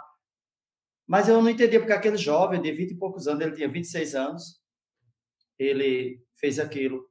[1.07, 4.13] mas eu não entendia porque aquele jovem de 20 e poucos anos, ele tinha 26
[4.13, 4.61] anos,
[5.57, 7.09] ele fez aquilo.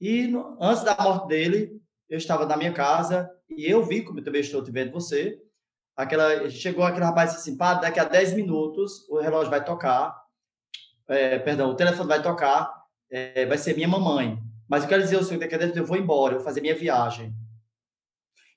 [0.00, 4.20] E no, antes da morte dele, eu estava na minha casa e eu vi, como
[4.20, 5.41] eu também estou te vendo você,
[5.96, 10.16] aquela, chegou aquele rapaz assim, pá, daqui a 10 minutos o relógio vai tocar,
[11.08, 12.72] é, perdão, o telefone vai tocar,
[13.10, 14.38] é, vai ser minha mamãe.
[14.68, 16.44] Mas eu quero dizer o senhor, daqui a 10 minutos eu vou embora, eu vou
[16.44, 17.34] fazer minha viagem.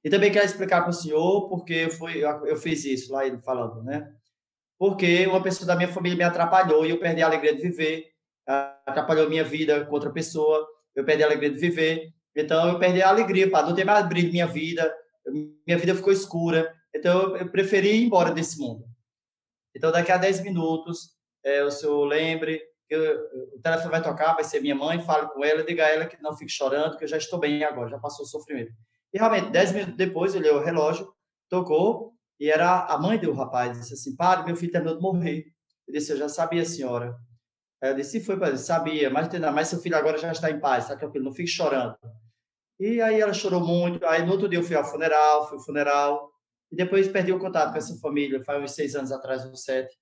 [0.04, 3.26] E também quero explicar para o senhor porque eu, fui, eu, eu fiz isso, lá
[3.26, 4.14] ele falando, né?
[4.78, 8.06] Porque uma pessoa da minha família me atrapalhou e eu perdi a alegria de viver,
[8.46, 12.14] atrapalhou minha vida com outra pessoa, eu perdi a alegria de viver.
[12.36, 14.94] Então, eu perdi a alegria, pá, não tem mais brilho minha vida,
[15.66, 16.72] minha vida ficou escura.
[16.96, 18.86] Então, eu preferi ir embora desse mundo.
[19.76, 21.12] Então, daqui a 10 minutos,
[21.44, 23.02] é, o senhor lembre eu,
[23.56, 26.22] o telefone vai tocar, vai ser minha mãe, fale com ela, diga a ela que
[26.22, 28.72] não fique chorando, que eu já estou bem agora, já passou o sofrimento.
[29.14, 31.12] E realmente, dez minutos depois, olhei o relógio,
[31.50, 33.80] tocou, e era a mãe do rapaz.
[33.80, 35.46] Disse assim: Padre, meu filho terminou de morrer.
[35.88, 37.16] Eu disse: Eu já sabia, senhora.
[37.82, 40.98] Eu disse: Foi, padre, sabia, mas, mas seu filho agora já está em paz, está
[40.98, 41.98] tranquilo, não fique chorando.
[42.80, 44.06] E aí ela chorou muito.
[44.06, 46.32] Aí no outro dia eu fui ao funeral, fui ao funeral,
[46.76, 49.98] e depois perdi o contato com essa família, faz uns seis anos atrás, uns sete.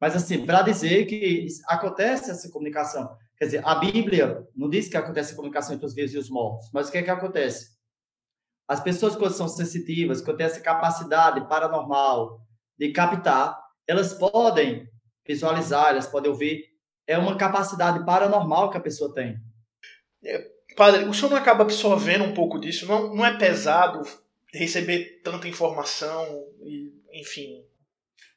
[0.00, 3.16] Mas, assim, para dizer que acontece essa comunicação.
[3.36, 6.30] Quer dizer, a Bíblia não diz que acontece a comunicação entre os vivos e os
[6.30, 7.76] mortos, mas o que é que acontece?
[8.68, 12.40] As pessoas, quando são sensitivas, quando têm essa capacidade paranormal
[12.78, 14.88] de captar, elas podem
[15.26, 16.64] visualizar, elas podem ouvir.
[17.08, 19.36] É uma capacidade paranormal que a pessoa tem.
[20.24, 22.86] É, padre, o senhor não acaba absorvendo um pouco disso?
[22.86, 24.02] Não, não é pesado
[24.52, 27.64] receber tanta informação e, enfim.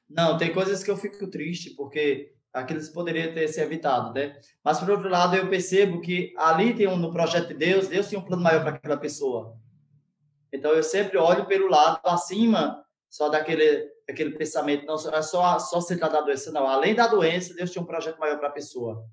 [0.10, 4.38] Não, tem coisas que eu fico triste porque aqueles poderiam ter se evitado, né?
[4.64, 8.08] Mas por outro lado, eu percebo que ali tem um no projeto de Deus, Deus
[8.08, 9.58] tem um plano maior para aquela pessoa.
[10.52, 15.80] Então eu sempre olho pelo lado acima só daquele aquele pensamento, não é só só
[15.80, 16.68] tratar da doença, não.
[16.68, 19.06] Além da doença, Deus tinha um projeto maior para a pessoa.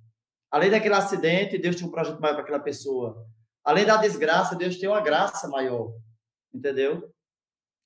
[0.51, 3.25] Além daquele acidente, Deus tinha um projeto maior para aquela pessoa.
[3.63, 5.93] Além da desgraça, Deus tem uma graça maior.
[6.53, 7.13] Entendeu?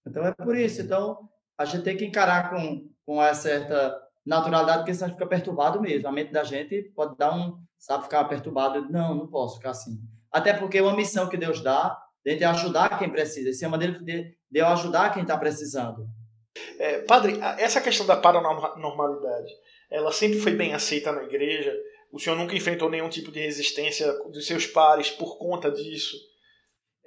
[0.07, 0.83] Então é por isso.
[0.83, 5.19] Então a gente tem que encarar com com uma certa naturalidade, porque senão a gente
[5.19, 6.09] fica perturbado mesmo.
[6.09, 8.91] A mente da gente pode dar um, sabe, ficar perturbado.
[8.91, 9.99] Não, não posso ficar assim.
[10.31, 13.51] Até porque é uma missão que Deus dá de ajudar quem precisa.
[13.51, 16.07] Isso é uma maneira de, de eu ajudar quem está precisando.
[16.79, 19.53] É, padre, essa questão da paranormalidade,
[19.91, 21.75] ela sempre foi bem aceita na igreja?
[22.13, 26.17] O senhor nunca enfrentou nenhum tipo de resistência dos seus pares por conta disso?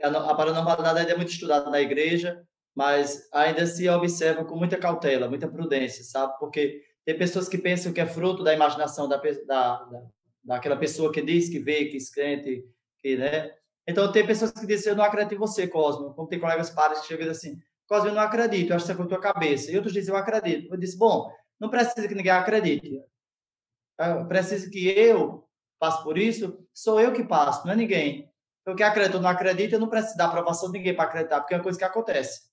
[0.01, 2.43] A paranormalidade é muito estudada na igreja,
[2.75, 6.37] mas ainda se observa com muita cautela, muita prudência, sabe?
[6.39, 10.01] Porque tem pessoas que pensam que é fruto da imaginação da, da, da
[10.45, 12.63] daquela pessoa que diz que vê, que sente,
[12.99, 13.51] que, né?
[13.87, 16.13] Então, tem pessoas que dizem, eu não acredito em você, Cosmo.
[16.13, 18.95] Como tem colegas pares que chegam assim, Cosmo, eu não acredito, eu acho que é
[18.95, 19.71] com a tua cabeça.
[19.71, 20.73] E outros dizem, eu acredito.
[20.73, 23.01] Eu disse, bom, não precisa que ninguém acredite.
[24.27, 25.47] Precisa que eu
[25.79, 28.29] passe por isso, sou eu que passo, não é ninguém.
[28.65, 31.39] Eu que acredito ou não acredito, eu não preciso dar aprovação de ninguém para acreditar,
[31.39, 32.49] porque é uma coisa que acontece.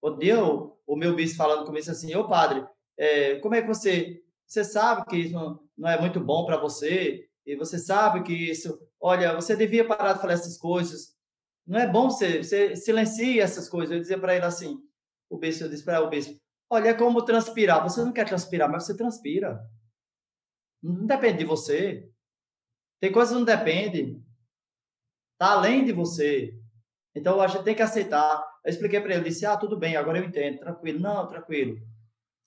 [0.00, 3.68] Outro dia, o, o meu bispo falando comigo assim, ô padre, é, como é que
[3.68, 4.22] você...
[4.46, 8.88] Você sabe que isso não, é muito bom para você, e você sabe que isso
[9.00, 11.16] olha, você devia parar de falar essas coisas.
[11.66, 13.94] Não é bom você, você silencie essas coisas.
[13.94, 14.82] Eu dizia para ele assim,
[15.28, 16.38] o bispo, eu disse para o bispo,
[16.70, 17.82] olha, é como transpirar.
[17.82, 19.62] Você não quer transpirar, mas você transpira.
[20.82, 22.10] Não depende de você.
[23.00, 24.24] Tem coisas que não dependem.
[25.38, 26.52] Está além de você.
[27.14, 28.44] Então, a gente tem que aceitar.
[28.64, 30.98] Eu expliquei para ele, disse, ah, tudo bem, agora eu entendo, tranquilo.
[30.98, 31.78] Não, tranquilo.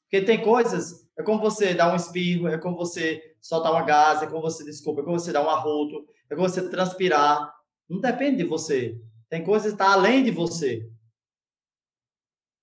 [0.03, 4.21] Porque tem coisas, é como você dar um espirro, é como você soltar uma gás,
[4.21, 7.55] é como você, desculpa, é como você dar um arroto, é como você transpirar.
[7.89, 8.99] Não depende de você.
[9.29, 10.85] Tem coisas que estão tá além de você.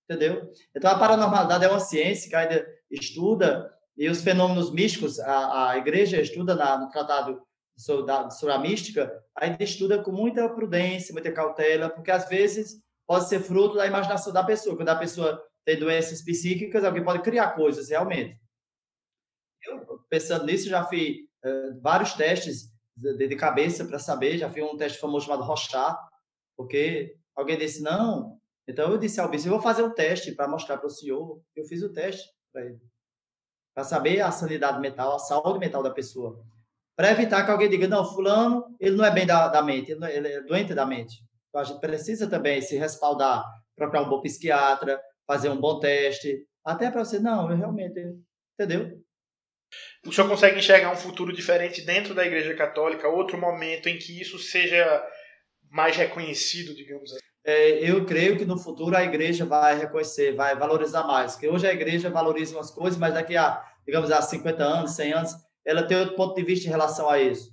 [0.05, 0.53] Entendeu?
[0.77, 5.79] Então, a paranormalidade é uma ciência que ainda estuda, e os fenômenos místicos, a, a
[5.79, 7.48] igreja estuda na, no tratado
[7.79, 13.41] sobre, a mística, ainda estuda com muita prudência, muita cautela, porque às vezes pode ser
[13.41, 14.77] fruto da imaginação da pessoa.
[14.77, 18.39] Quando a pessoa tem doenças psíquicas, alguém pode criar coisas realmente.
[19.65, 24.65] Eu, pensando nisso, já fiz uh, vários testes de, de cabeça para saber, já fiz
[24.65, 25.97] um teste famoso chamado Rochat,
[26.57, 30.49] porque alguém disse, não, então eu disse ao bispo, eu vou fazer um teste para
[30.49, 31.41] mostrar para o senhor.
[31.55, 32.81] Eu fiz o teste para ele.
[33.73, 36.45] Para saber a sanidade mental, a saúde mental da pessoa.
[36.99, 40.05] Para evitar que alguém diga, não, fulano, ele não é bem da, da mente, ele,
[40.05, 41.23] é, ele é doente da mente.
[41.49, 43.45] Então a gente precisa também se respaldar,
[43.77, 48.01] procurar um bom psiquiatra, fazer um bom teste, até para você, não, eu realmente,
[48.59, 49.01] entendeu?
[50.05, 54.21] O senhor consegue enxergar um futuro diferente dentro da Igreja Católica, outro momento em que
[54.21, 55.07] isso seja
[55.71, 57.29] mais reconhecido, digamos assim?
[57.49, 61.33] é, eu creio que no futuro a igreja vai reconhecer, vai valorizar mais.
[61.33, 65.13] Porque hoje a igreja valoriza umas coisas, mas daqui a, digamos, a 50 anos, 100
[65.15, 65.33] anos,
[65.69, 67.53] ela tem outro ponto de vista em relação a isso.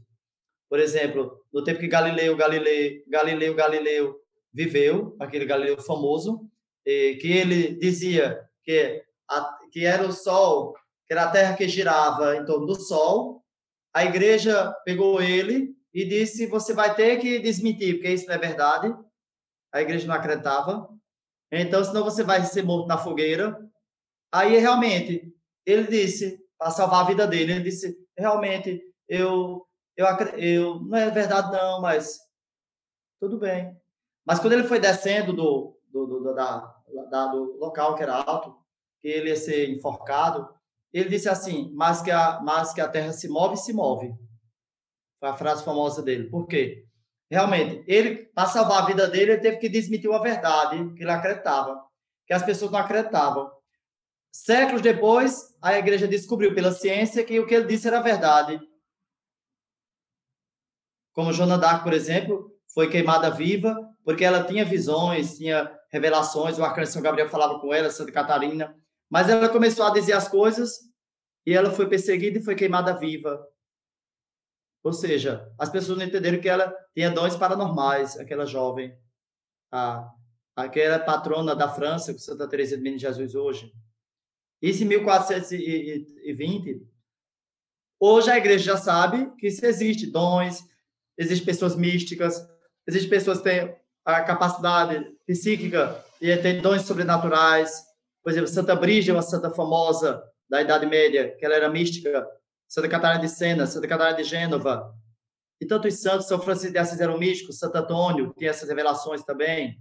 [0.70, 4.16] Por exemplo, no tempo que Galileu, Galileu, Galileu, Galileu
[4.54, 6.50] viveu, aquele Galileu famoso,
[6.84, 10.74] que ele dizia que, a, que era o Sol,
[11.08, 13.44] que era a Terra que girava em torno do Sol,
[13.94, 18.38] a igreja pegou ele e disse: você vai ter que desmentir, porque isso não é
[18.38, 18.96] verdade
[19.76, 20.88] a igreja não acreditava.
[21.52, 23.60] Então, senão você vai ser morto na fogueira.
[24.32, 25.34] Aí, realmente,
[25.66, 31.10] ele disse, para salvar a vida dele, ele disse, realmente, eu, eu, eu não é
[31.10, 32.20] verdade não, mas
[33.20, 33.76] tudo bem.
[34.26, 36.76] Mas quando ele foi descendo do, do, do, da,
[37.10, 38.58] da, do local que era alto,
[39.02, 40.50] que ele ia ser enforcado,
[40.92, 44.14] ele disse assim, mas que a, mas que a terra se move, se move.
[45.20, 46.30] Foi a frase famosa dele.
[46.30, 46.86] Por quê?
[47.30, 51.12] realmente, ele, para salvar a vida dele, ele teve que desmentir uma verdade que ele
[51.12, 51.84] acreditava,
[52.26, 53.52] que as pessoas não acreditavam.
[54.36, 58.60] Séculos depois, a igreja descobriu pela ciência que o que ele disse era verdade.
[61.14, 66.66] Como Joana d'Arc, por exemplo, foi queimada viva porque ela tinha visões, tinha revelações, o
[66.66, 68.78] arcanjo São Gabriel falava com ela, Santa Catarina,
[69.10, 70.80] mas ela começou a dizer as coisas
[71.46, 73.42] e ela foi perseguida e foi queimada viva.
[74.84, 79.00] Ou seja, as pessoas não entenderam que ela tinha dons paranormais, aquela jovem,
[79.72, 80.12] a,
[80.58, 83.74] aquela patrona da França, com Santa Teresa de Menino Jesus hoje.
[84.66, 86.82] Isso em 1420.
[88.00, 90.64] Hoje a igreja já sabe que isso existe, dons,
[91.16, 92.44] existem pessoas místicas,
[92.88, 97.84] existem pessoas que têm a capacidade psíquica e têm dons sobrenaturais.
[98.24, 102.28] Por exemplo, Santa Brígida, uma santa famosa da Idade Média, que ela era mística,
[102.68, 104.96] Santa Catarina de Sena, Santa Catarina de Gênova.
[105.62, 109.24] E tantos santos, São Francisco de Assis era um místico, Santo Antônio tem essas revelações
[109.24, 109.80] também.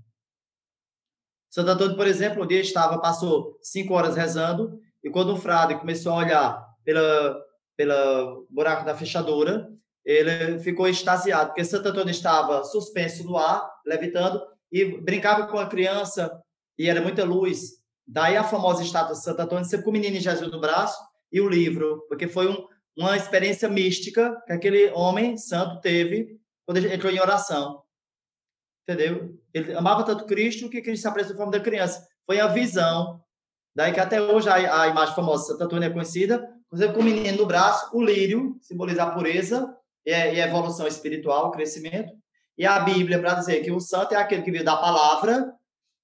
[1.55, 5.77] Santo Antônio, por exemplo, um dia estava, passou cinco horas rezando, e quando o frade
[5.77, 7.41] começou a olhar pela,
[7.77, 9.69] pela buraco da fechadura,
[10.05, 15.69] ele ficou extasiado, porque Santo Antônio estava suspenso no ar, levitando, e brincava com a
[15.69, 16.43] criança,
[16.77, 17.75] e era muita luz.
[18.05, 21.41] Daí a famosa estátua de Santo Antônio, sempre com o menino Jesus no braço, e
[21.41, 22.67] o livro, porque foi um,
[22.99, 26.37] uma experiência mística que aquele homem santo teve
[26.67, 27.84] quando entrou em oração.
[28.87, 29.39] Entendeu?
[29.53, 32.07] Ele amava tanto Cristo que Cristo se apresentou em forma da criança.
[32.27, 33.21] Foi a visão.
[33.75, 36.47] Daí que até hoje a, a imagem famosa de Santo Antônio é conhecida,
[36.93, 40.87] com o menino no braço, o lírio, simboliza a pureza e a, e a evolução
[40.87, 42.13] espiritual, o crescimento.
[42.59, 45.53] E a Bíblia, para dizer que o santo é aquele que vive da palavra,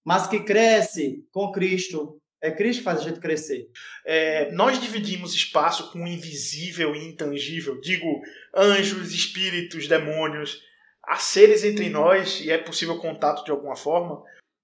[0.04, 3.68] mas que cresce com Cristo é Cristo que faz a gente crescer.
[4.04, 7.78] É, nós dividimos espaço com o invisível e intangível.
[7.80, 8.22] Digo,
[8.56, 10.62] anjos, espíritos, demônios.
[11.10, 14.22] Há seres entre nós e é possível contato de alguma forma?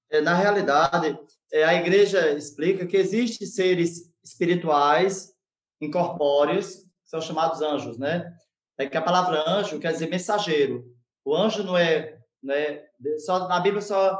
[0.09, 1.18] É, na realidade,
[1.52, 5.35] é, a igreja explica que existem seres espirituais,
[5.80, 8.32] incorpóreos, são chamados anjos, né?
[8.78, 10.85] É que a palavra anjo quer dizer mensageiro.
[11.24, 12.87] O anjo não é, não é
[13.18, 14.16] só na Bíblia só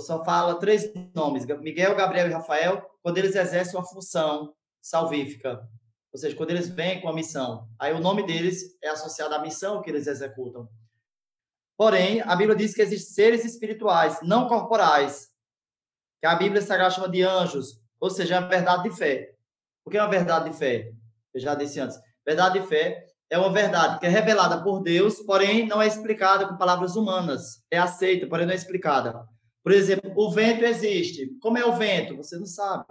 [0.00, 5.66] só fala três nomes, Miguel, Gabriel e Rafael, quando eles exercem uma função salvífica,
[6.12, 7.66] ou seja, quando eles vêm com a missão.
[7.78, 10.68] Aí o nome deles é associado à missão que eles executam.
[11.76, 15.28] Porém, a Bíblia diz que existem seres espirituais, não corporais,
[16.20, 19.34] que a Bíblia Sagrada chama de anjos, ou seja, é uma verdade de fé.
[19.84, 20.92] O que é uma verdade de fé?
[21.32, 21.98] Eu já disse antes.
[22.24, 26.46] Verdade de fé é uma verdade que é revelada por Deus, porém não é explicada
[26.46, 27.62] com palavras humanas.
[27.70, 29.26] É aceita, porém não é explicada.
[29.62, 31.36] Por exemplo, o vento existe.
[31.40, 32.16] Como é o vento?
[32.16, 32.86] Você não sabe,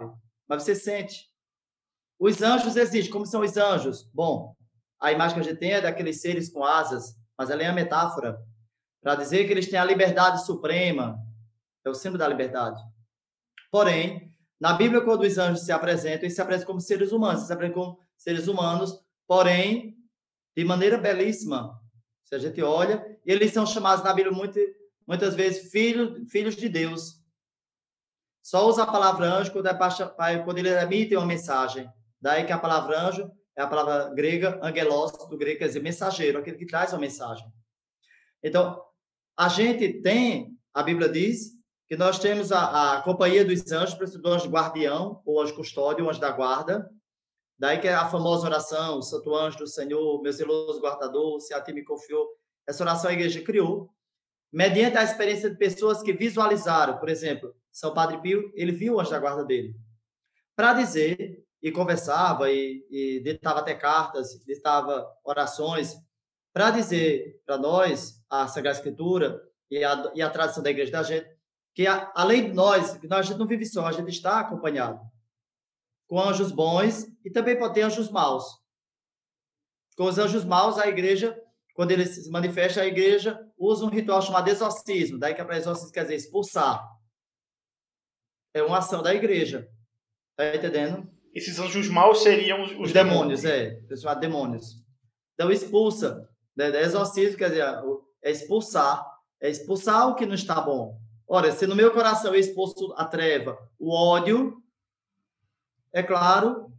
[0.46, 1.30] mas você sente.
[2.18, 3.10] Os anjos existem.
[3.10, 4.08] Como são os anjos?
[4.12, 4.54] Bom,
[5.00, 7.72] a imagem que a gente tem é daqueles seres com asas, mas ela é a
[7.72, 8.38] metáfora
[9.04, 11.22] para dizer que eles têm a liberdade suprema.
[11.84, 12.82] É o símbolo da liberdade.
[13.70, 17.52] Porém, na Bíblia, quando os anjos se apresentam, eles se apresentam como seres humanos, se
[17.52, 19.94] apresentam como seres humanos, porém,
[20.56, 21.78] de maneira belíssima.
[22.24, 24.58] Se a gente olha, eles são chamados na Bíblia muito,
[25.06, 27.22] muitas vezes filhos, filhos de Deus.
[28.42, 31.86] Só usa a palavra anjo quando, é, quando eles emitem uma mensagem.
[32.18, 36.38] Daí que a palavra anjo é a palavra grega, angelos, do grego quer dizer mensageiro,
[36.38, 37.46] aquele que traz uma mensagem.
[38.42, 38.82] Então,
[39.36, 41.54] a gente tem, a Bíblia diz,
[41.86, 46.20] que nós temos a, a companhia dos anjos, do anjo guardião, ou anjo custódio, anjo
[46.20, 46.90] da guarda.
[47.58, 51.60] Daí que é a famosa oração, Santo Anjo do Senhor, meu zeloso guardador, se a
[51.60, 52.28] ti me confiou.
[52.66, 53.90] Essa oração a igreja criou,
[54.52, 59.00] mediante a experiência de pessoas que visualizaram, por exemplo, São Padre Pio, ele viu o
[59.00, 59.76] anjo da guarda dele.
[60.56, 65.96] Para dizer, e conversava, e, e ditava até cartas, ditava orações,
[66.54, 71.02] para dizer para nós, a Sagrada Escritura e a, e a tradição da igreja da
[71.02, 71.28] gente,
[71.74, 75.00] que a, além de nós, a gente não vive só, a gente está acompanhado
[76.06, 78.44] com anjos bons e também pode ter anjos maus.
[79.96, 81.36] Com os anjos maus, a igreja,
[81.74, 85.56] quando ele se manifesta, a igreja usa um ritual chamado exorcismo, daí que é para
[85.56, 86.88] exorcismo quer dizer expulsar.
[88.54, 89.68] É uma ação da igreja.
[90.36, 91.10] Tá entendendo?
[91.32, 94.84] Esses anjos maus seriam os, os demônios, demônios, é, chamado demônios.
[95.34, 96.68] Então expulsa, né?
[96.80, 97.64] exorcismo quer dizer,
[98.22, 99.04] é expulsar,
[99.40, 100.98] é expulsar o que não está bom.
[101.26, 104.62] Ora, se no meu coração eu expulso a treva, o ódio,
[105.92, 106.70] é claro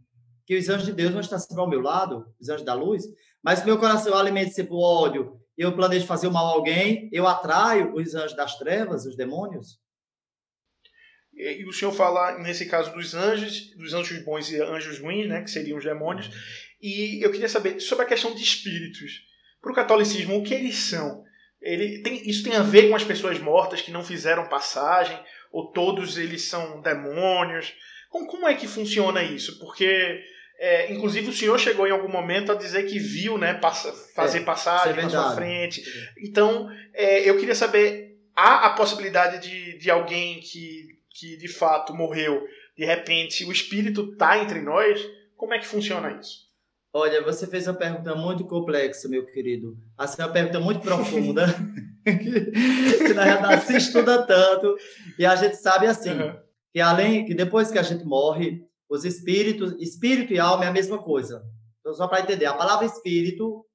[0.46, 3.04] que os anjos de Deus vão estar sempre ao meu lado, os anjos da luz,
[3.42, 7.08] mas se meu coração alimenta sempre o ódio e eu planejo fazer mal a alguém,
[7.12, 9.80] eu atraio os anjos das trevas, os demônios.
[11.32, 15.42] E o senhor fala, nesse caso, dos anjos, dos anjos bons e anjos ruins, né,
[15.42, 16.30] que seriam os demônios.
[16.80, 19.22] E eu queria saber sobre a questão de espíritos.
[19.66, 21.24] Para o catolicismo, o que eles são?
[21.60, 25.18] Ele tem, isso tem a ver com as pessoas mortas que não fizeram passagem?
[25.50, 27.74] Ou todos eles são demônios?
[28.08, 29.58] Como, como é que funciona isso?
[29.58, 30.22] Porque,
[30.60, 34.38] é, inclusive, o senhor chegou em algum momento a dizer que viu né, passa, fazer
[34.38, 35.82] é, passagem é na sua frente.
[36.22, 41.92] Então, é, eu queria saber: há a possibilidade de, de alguém que, que de fato
[41.92, 42.40] morreu,
[42.78, 45.04] de repente o espírito está entre nós?
[45.36, 46.45] Como é que funciona isso?
[46.98, 49.76] Olha, você fez uma pergunta muito complexa, meu querido.
[49.98, 51.44] Assim, uma pergunta muito profunda,
[52.02, 54.74] que, na verdade se estuda tanto,
[55.18, 56.40] e a gente sabe assim, uhum.
[56.72, 60.72] que além, que depois que a gente morre, os espíritos, espírito e alma é a
[60.72, 61.44] mesma coisa.
[61.80, 63.66] Então, só para entender, a palavra espírito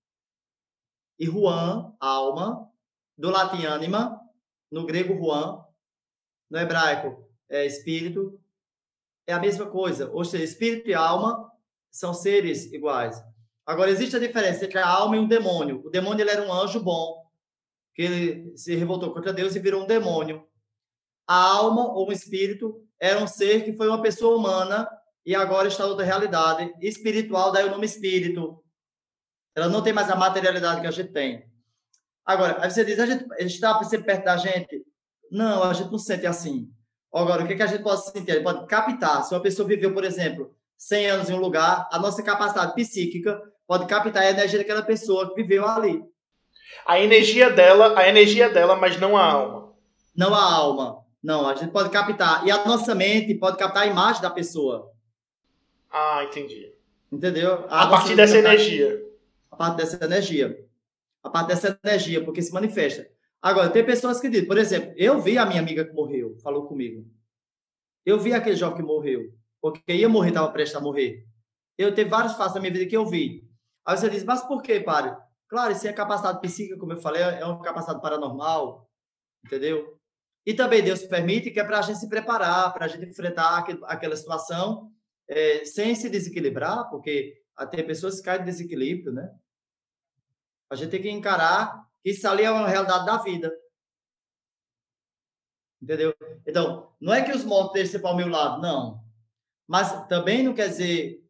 [1.20, 2.68] e Juan, alma,
[3.16, 4.20] do latim anima,
[4.72, 5.64] no grego Juan,
[6.50, 8.42] no hebraico é espírito,
[9.28, 10.10] é a mesma coisa.
[10.10, 11.51] Ou seja, espírito e alma
[11.92, 13.22] são seres iguais.
[13.66, 15.82] Agora, existe a diferença entre a alma e um demônio.
[15.86, 17.24] O demônio ele era um anjo bom,
[17.94, 20.48] que ele se revoltou contra Deus e virou um demônio.
[21.28, 24.90] A alma, ou um espírito, era um ser que foi uma pessoa humana
[25.26, 28.64] e agora está outra realidade espiritual, daí o nome espírito.
[29.56, 31.46] Ela não tem mais a materialidade que a gente tem.
[32.26, 34.86] Agora, aí você diz, a gente está sempre perto da gente?
[35.30, 36.72] Não, a gente não sente assim.
[37.14, 38.32] Agora, o que, que a gente pode sentir?
[38.32, 39.24] A gente pode captar.
[39.24, 43.40] Se uma pessoa viveu, por exemplo, 100 anos em um lugar, a nossa capacidade psíquica
[43.68, 46.04] pode captar a energia daquela pessoa que viveu ali.
[46.88, 49.76] A energia dela, a energia dela, mas não a alma.
[50.16, 51.06] Não a alma.
[51.22, 52.48] Não, a gente pode captar.
[52.48, 54.92] E a nossa mente pode captar a imagem da pessoa.
[55.92, 56.74] Ah, entendi.
[57.12, 57.64] Entendeu?
[57.70, 59.06] A, a partir dessa energia.
[59.52, 60.66] A partir dessa energia.
[61.24, 63.08] A partir dessa energia, porque se manifesta.
[63.40, 66.66] Agora, tem pessoas que dizem, por exemplo, eu vi a minha amiga que morreu, falou
[66.66, 67.06] comigo.
[68.04, 71.28] Eu vi aquele jovem que morreu porque ia morrer, estava prestes a morrer.
[71.78, 73.48] Eu teve vários fatos da minha vida que eu vi.
[73.86, 75.16] Aí você diz, mas por quê, padre?
[75.48, 78.90] Claro, isso é capacidade psíquica, como eu falei, é uma capacidade paranormal,
[79.46, 80.00] entendeu?
[80.46, 83.64] E também Deus permite que é para a gente se preparar, para a gente enfrentar
[83.84, 84.92] aquela situação
[85.28, 89.34] é, sem se desequilibrar, porque tem pessoas que caem de desequilíbrio, né?
[90.70, 93.54] A gente tem que encarar que isso ali é uma realidade da vida.
[95.82, 96.16] Entendeu?
[96.46, 99.01] Então, não é que os mortos deixem para o meu lado, não.
[99.72, 101.24] Mas também não quer dizer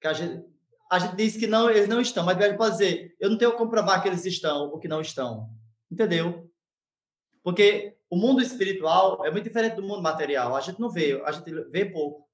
[0.00, 0.44] que a gente,
[0.90, 3.70] a gente diz que não, eles não estão, mas pode dizer, eu não tenho como
[3.70, 5.48] provar que eles estão ou que não estão.
[5.88, 6.50] Entendeu?
[7.40, 10.56] Porque o mundo espiritual é muito diferente do mundo material.
[10.56, 12.28] A gente não vê, a gente vê pouco.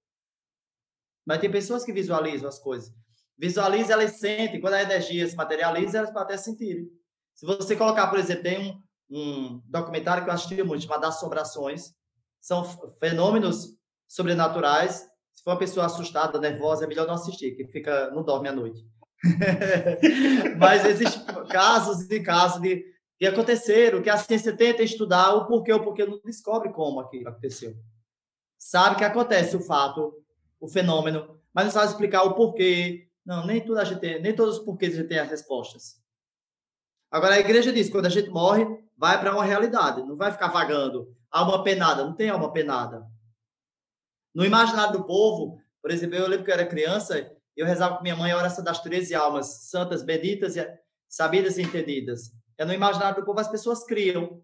[1.26, 2.90] Mas tem pessoas que visualizam as coisas.
[3.36, 4.62] Visualizam, elas sentem.
[4.62, 6.90] Quando a energia se materializa, elas podem até sentir.
[7.34, 11.92] Se você colocar, por exemplo, tem um, um documentário que eu assisti muito, chamado Assombrações.
[12.40, 12.64] São
[12.98, 13.76] fenômenos
[14.08, 15.09] sobrenaturais
[15.40, 18.52] se for uma pessoa assustada, nervosa, é melhor não assistir, que fica, não dorme à
[18.52, 18.84] noite.
[20.58, 22.84] Mas existem casos e casos de,
[23.18, 27.30] de aconteceram, que a ciência tenta estudar o porquê, o porquê não descobre como aquilo
[27.30, 27.74] aconteceu.
[28.58, 30.12] sabe que acontece o fato,
[30.60, 33.08] o fenômeno, mas não sabe explicar o porquê.
[33.24, 35.98] Não, nem tudo a gente tem, nem todos os porquês a gente tem as respostas.
[37.10, 40.48] Agora a igreja diz, quando a gente morre, vai para uma realidade, não vai ficar
[40.48, 41.16] vagando.
[41.30, 43.08] Alma penada, não tem alma penada.
[44.34, 48.02] No imaginário do povo, por exemplo, eu lembro que eu era criança, eu rezava com
[48.02, 50.54] minha mãe a oração das 13 almas, santas, benditas,
[51.08, 52.32] sabidas e entendidas.
[52.56, 54.42] É no imaginário do povo as pessoas criam,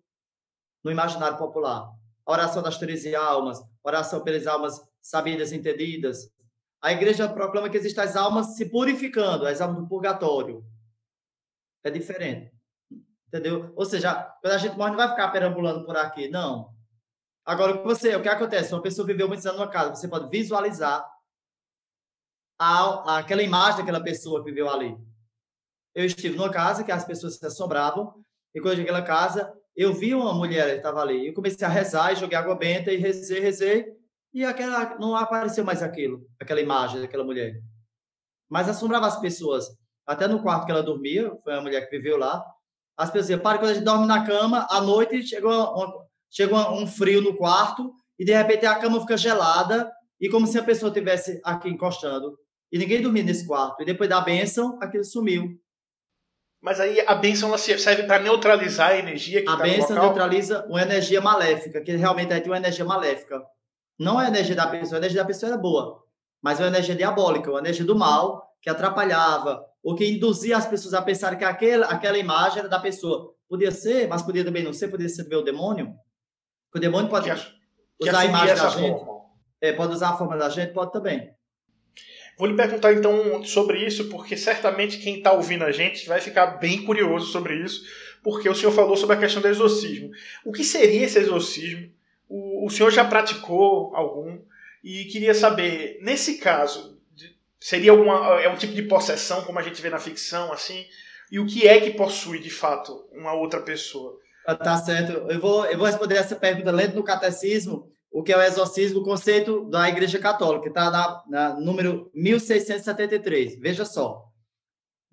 [0.82, 1.92] no imaginário popular.
[2.24, 6.30] A oração das 13 almas, oração pelas almas sabidas e entendidas.
[6.82, 10.64] A igreja proclama que existem as almas se purificando, as almas do purgatório.
[11.84, 12.52] É diferente.
[13.28, 13.72] Entendeu?
[13.76, 16.75] Ou seja, quando a gente morre, não vai ficar perambulando por aqui, não.
[17.46, 18.74] Agora, você, o que acontece?
[18.74, 21.08] Uma pessoa viveu muitos anos numa casa, você pode visualizar
[22.58, 24.98] a, aquela imagem daquela pessoa que viveu ali.
[25.94, 28.14] Eu estive numa casa que as pessoas se assombravam,
[28.52, 31.28] e quando eu cheguei casa, eu vi uma mulher que estava ali.
[31.28, 33.86] Eu comecei a rezar e joguei água benta e rezei, rezei,
[34.34, 37.62] e aquela, não apareceu mais aquilo, aquela imagem daquela mulher.
[38.48, 39.68] Mas assombrava as pessoas.
[40.04, 42.44] Até no quarto que ela dormia, foi uma mulher que viveu lá,
[42.96, 46.70] as pessoas diziam, para quando a gente dorme na cama, à noite chega, uma, chega
[46.72, 50.62] um frio no quarto, e de repente a cama fica gelada, e como se a
[50.62, 52.38] pessoa tivesse aqui encostando.
[52.72, 53.82] E ninguém dormia nesse quarto.
[53.82, 55.58] E depois da bênção, aquilo sumiu.
[56.60, 60.04] Mas aí a bênção ela serve para neutralizar a energia que A tá local?
[60.04, 63.42] neutraliza uma energia maléfica, que realmente tem uma energia maléfica.
[63.98, 66.02] Não é a energia da pessoa, a energia da pessoa era boa,
[66.42, 70.66] mas é uma energia diabólica, uma energia do mal, que atrapalhava, ou que induzia as
[70.66, 73.32] pessoas a pensar que aquela, aquela imagem era da pessoa.
[73.48, 75.94] Podia ser, mas podia também não ser, podia ser o demônio.
[76.76, 77.44] O demônio pode Que, ass-
[78.00, 79.22] que usar a imagem da gente, forma.
[79.60, 81.30] é, pode usar a forma da gente, pode também.
[82.38, 86.46] Vou lhe perguntar então sobre isso, porque certamente quem está ouvindo a gente vai ficar
[86.58, 87.82] bem curioso sobre isso,
[88.22, 90.10] porque o senhor falou sobre a questão do exorcismo.
[90.44, 91.90] O que seria esse exorcismo?
[92.28, 94.38] O, o senhor já praticou algum?
[94.84, 97.00] E queria saber, nesse caso,
[97.58, 100.84] seria alguma, é um tipo de possessão, como a gente vê na ficção, assim?
[101.32, 104.18] E o que é que possui, de fato, uma outra pessoa?
[104.46, 105.12] Ah, Tá certo.
[105.30, 109.00] Eu vou, eu vou responder essa pergunta lendo no catecismo, o que é o exorcismo,
[109.00, 113.58] o conceito da Igreja Católica, está na, na número 1673.
[113.58, 114.24] Veja só.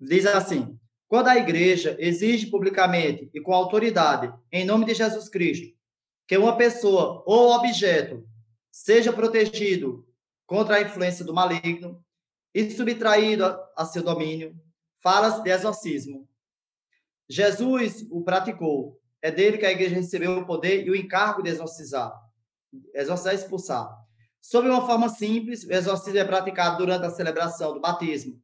[0.00, 0.78] Diz assim:
[1.08, 5.74] quando a Igreja exige publicamente e com autoridade, em nome de Jesus Cristo,
[6.26, 8.26] que uma pessoa ou objeto
[8.70, 10.06] seja protegido
[10.46, 12.02] contra a influência do maligno
[12.54, 14.56] e subtraído a, a seu domínio,
[15.02, 16.28] fala-se de exorcismo.
[17.28, 19.00] Jesus o praticou.
[19.24, 22.12] É dele que a igreja recebeu o poder e o encargo de exorcizar.
[22.94, 23.90] Exorcizar e expulsar.
[24.38, 28.38] Sob uma forma simples, o exorcismo é praticado durante a celebração do batismo.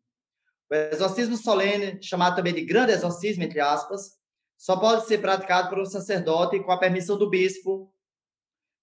[0.70, 4.12] O exorcismo solene, chamado também de grande exorcismo, entre aspas,
[4.56, 7.92] só pode ser praticado por um sacerdote com a permissão do bispo.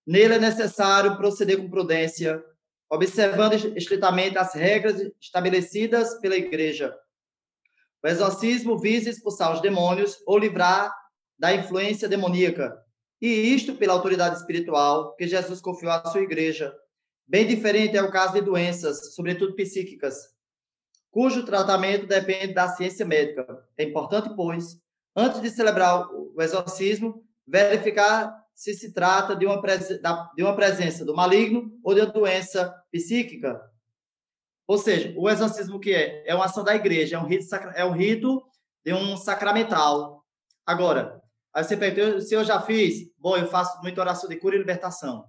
[0.06, 2.44] Nele é necessário proceder com prudência,
[2.92, 6.96] observando estritamente as regras estabelecidas pela igreja.
[8.04, 10.94] O exorcismo visa expulsar os demônios ou livrar
[11.38, 12.78] da influência demoníaca,
[13.22, 16.74] e isto pela autoridade espiritual que Jesus confiou à sua igreja.
[17.28, 20.16] Bem diferente é o caso de doenças, sobretudo psíquicas,
[21.12, 23.46] cujo tratamento depende da ciência médica.
[23.78, 24.80] É importante, pois,
[25.16, 29.62] antes de celebrar o exorcismo, verificar se se trata de uma,
[30.36, 33.62] de uma presença do maligno ou de uma doença psíquica.
[34.68, 36.24] Ou seja, o exorcismo que é?
[36.28, 38.44] É uma ação da igreja, é um rito, é um rito
[38.84, 40.26] de um sacramental.
[40.66, 41.22] Agora,
[41.58, 43.12] aí você pergunta, se eu já fiz?
[43.18, 45.26] Bom, eu faço muita oração de cura e libertação.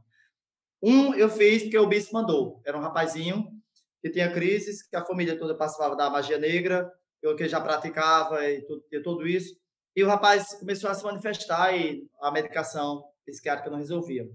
[0.82, 2.60] Um eu fiz porque o bispo mandou.
[2.66, 3.50] Era um rapazinho
[4.02, 8.46] que tinha crises, que a família toda passava da magia negra, eu que já praticava
[8.46, 9.56] e tudo, e tudo isso.
[9.96, 14.28] E o rapaz começou a se manifestar e a medicação psiquiátrica não resolvia.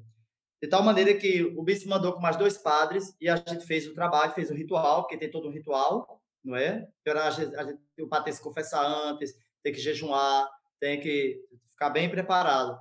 [0.62, 3.86] De tal maneira que o bispo mandou com mais dois padres e a gente fez
[3.86, 6.88] o trabalho, fez o ritual, porque tem todo um ritual, não é?
[7.06, 10.50] A gente, a gente, o padre tem que se confessar antes, tem que jejuar,
[10.80, 11.40] tem que
[11.72, 12.78] ficar bem preparado.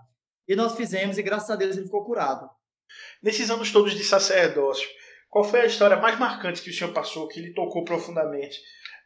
[0.46, 2.48] E nós fizemos e graças a Deus ele ficou curado.
[3.22, 4.88] Nesses anos todos de sacerdócio,
[5.30, 8.58] qual foi a história mais marcante que o senhor passou, que lhe tocou profundamente?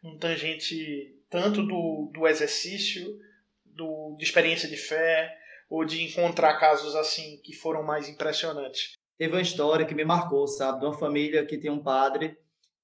[0.03, 3.17] Um tangente tanto do, do exercício,
[3.65, 5.37] do, de experiência de fé,
[5.69, 8.93] ou de encontrar casos assim que foram mais impressionantes?
[9.19, 10.81] Teve uma história que me marcou, sabe?
[10.81, 12.37] De uma família que tinha um padre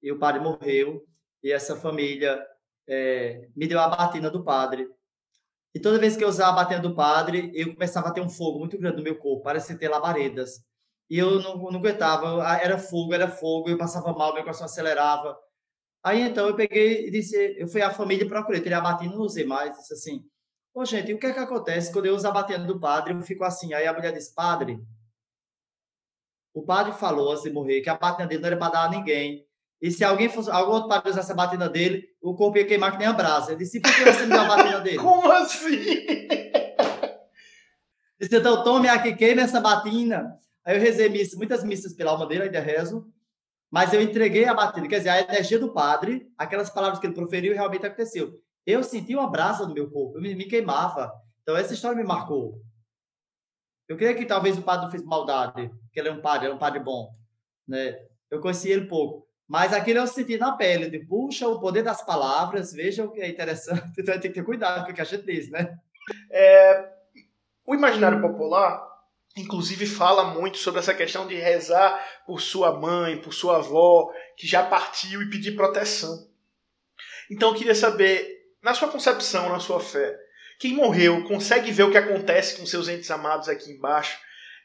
[0.03, 1.05] e o padre morreu
[1.43, 2.41] e essa família
[2.89, 4.89] é, me deu a batina do padre.
[5.75, 8.29] E toda vez que eu usava a batina do padre, eu começava a ter um
[8.29, 10.63] fogo muito grande no meu corpo, parecia ter labaredas.
[11.09, 15.39] E eu não, não aguentava, era fogo, era fogo, eu passava mal, meu coração acelerava.
[16.03, 19.15] Aí então eu peguei e disse, eu fui à família e procurei, teria a batina,
[19.15, 20.25] não usei mais, disse assim,
[20.75, 23.13] Ô, gente, o que é que acontece quando eu uso a batendo do padre?
[23.13, 23.75] Eu fico assim.
[23.75, 24.83] Aí a mulher diz, padre,
[26.55, 28.91] o padre falou antes de morrer que a batina dele não era para dar a
[28.91, 29.47] ninguém.
[29.81, 32.93] E se alguém fosse, algum outro padre usasse a batina dele, o corpo ia queimar
[32.93, 33.51] que nem a brasa.
[33.51, 34.97] Ele disse, por que você me deu a batina dele?
[35.03, 35.77] Como assim?
[38.21, 40.39] Disse, então tome aqui, queime essa batina.
[40.65, 43.13] Aí eu rezei missa, muitas missas pela alma dele, ainda rezo.
[43.69, 44.87] Mas eu entreguei a batina.
[44.87, 48.33] Quer dizer, a energia do padre, aquelas palavras que ele proferiu, realmente aconteceu.
[48.65, 51.13] Eu senti uma brasa no meu corpo, eu me, me queimava.
[51.43, 52.63] Então essa história me marcou.
[53.89, 56.55] Eu creio que talvez o padre não fez maldade, porque ele é um padre, é
[56.55, 57.13] um padre bom.
[57.67, 57.99] Né?
[58.31, 59.27] Eu conheci ele pouco.
[59.49, 63.21] Mas aquilo eu senti na pele, de puxa, o poder das palavras, veja o que
[63.21, 63.93] é interessante.
[63.99, 65.79] Então tem que ter cuidado com o que a gente diz, né?
[66.31, 66.89] É,
[67.67, 68.83] o imaginário popular,
[69.37, 74.47] inclusive, fala muito sobre essa questão de rezar por sua mãe, por sua avó, que
[74.47, 76.29] já partiu e pedir proteção.
[77.31, 78.27] Então eu queria saber,
[78.63, 80.19] na sua concepção, na sua fé,
[80.59, 84.19] quem morreu consegue ver o que acontece com seus entes amados aqui embaixo?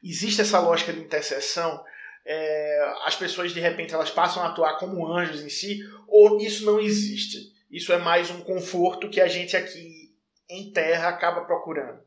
[0.03, 1.83] Existe essa lógica de intercessão?
[2.29, 5.79] É, as pessoas de repente elas passam a atuar como anjos em si?
[6.07, 7.37] Ou isso não existe?
[7.71, 10.13] Isso é mais um conforto que a gente aqui
[10.49, 11.99] em terra acaba procurando?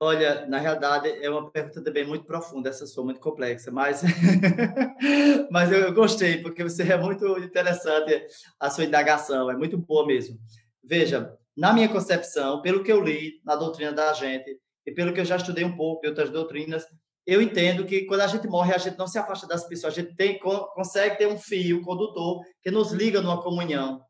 [0.00, 4.02] Olha, na realidade é uma pergunta também muito profunda, essa sua muito complexa, mas
[5.48, 8.26] mas eu gostei porque você é muito interessante
[8.58, 10.40] a sua indagação, é muito boa mesmo.
[10.82, 15.20] Veja, na minha concepção, pelo que eu li na doutrina da gente e pelo que
[15.20, 16.84] eu já estudei um pouco em outras doutrinas,
[17.26, 20.00] eu entendo que quando a gente morre, a gente não se afasta das pessoas, a
[20.00, 24.04] gente tem, consegue ter um fio condutor que nos liga numa comunhão.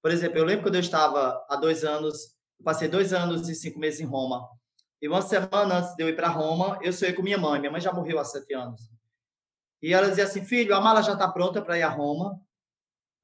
[0.00, 3.78] Por exemplo, eu lembro quando eu estava há dois anos, passei dois anos e cinco
[3.78, 4.48] meses em Roma.
[5.02, 7.58] E uma semana antes de eu ir para Roma, eu sonhei com minha mãe.
[7.58, 8.80] Minha mãe já morreu há sete anos.
[9.82, 12.40] E ela dizia assim: Filho, a mala já está pronta para ir a Roma.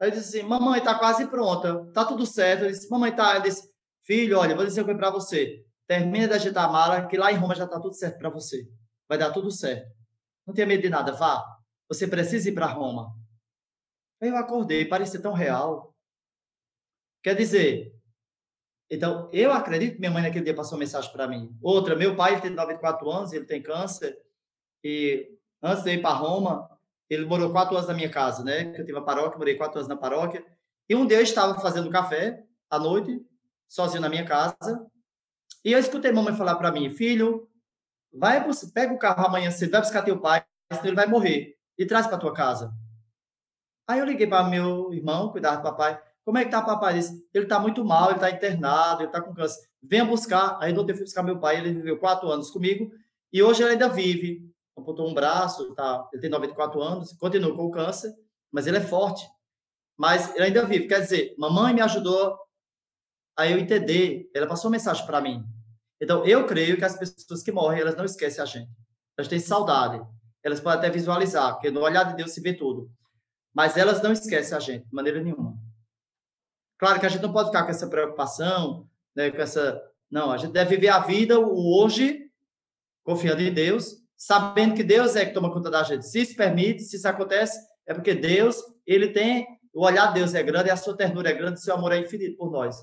[0.02, 2.64] Aí eu disse assim, mamãe, está quase pronta, tá tudo certo.
[2.64, 3.36] Eu disse, mamãe, tá.
[3.36, 3.70] Eu disse,
[4.02, 5.64] filho, olha, vou dizer uma coisa para você.
[5.92, 8.66] Termina de agitar a mala, que lá em Roma já está tudo certo para você.
[9.06, 9.94] Vai dar tudo certo.
[10.46, 11.44] Não tenha medo de nada, vá.
[11.86, 13.14] Você precisa ir para Roma.
[14.18, 15.94] Aí eu acordei, parecia tão real.
[17.22, 17.94] Quer dizer,
[18.90, 21.54] então, eu acredito que minha mãe naquele dia passou mensagem para mim.
[21.60, 24.18] Outra, meu pai ele tem 94 anos, ele tem câncer,
[24.82, 25.30] e
[25.62, 26.70] antes de ir para Roma,
[27.10, 28.72] ele morou quatro anos na minha casa, né?
[28.72, 30.42] Que eu tive a paróquia, morei quatro anos na paróquia.
[30.88, 33.20] E um dia eu estava fazendo café à noite,
[33.68, 34.90] sozinho na minha casa,
[35.64, 37.48] e eu escutei mamãe falar para mim, filho,
[38.12, 41.86] vai pega o carro amanhã cedo, vai buscar teu pai, senão ele vai morrer, e
[41.86, 42.72] traz para tua casa.
[43.86, 46.00] Aí eu liguei para meu irmão, cuidar do papai.
[46.24, 46.94] Como é que tá papai?
[46.94, 49.68] Ele disse, ele tá muito mal, ele tá internado, ele tá com câncer.
[49.82, 50.56] Venha buscar.
[50.60, 52.92] Aí eu fui buscar meu pai, ele viveu quatro anos comigo,
[53.32, 56.08] e hoje ele ainda vive amputou um braço, tá?
[56.12, 58.14] Ele tem 94 anos, continua com o câncer,
[58.50, 59.26] mas ele é forte.
[59.96, 60.88] Mas ele ainda vive.
[60.88, 62.38] Quer dizer, mamãe me ajudou
[63.36, 64.30] a eu entender.
[64.34, 65.44] Ela passou uma mensagem para mim.
[66.00, 68.70] Então, eu creio que as pessoas que morrem, elas não esquecem a gente.
[69.16, 70.02] Elas têm saudade.
[70.42, 72.90] Elas podem até visualizar, porque no olhar de Deus se vê tudo.
[73.54, 75.56] Mas elas não esquecem a gente, de maneira nenhuma.
[76.78, 79.80] Claro que a gente não pode ficar com essa preocupação, né, com essa...
[80.10, 82.28] Não, a gente deve viver a vida, o hoje,
[83.04, 86.06] confiando em Deus, sabendo que Deus é que toma conta da gente.
[86.06, 88.56] Se isso permite, se isso acontece, é porque Deus,
[88.86, 91.74] ele tem, o olhar de Deus é grande, a sua ternura é grande, o seu
[91.74, 92.76] amor é infinito por nós.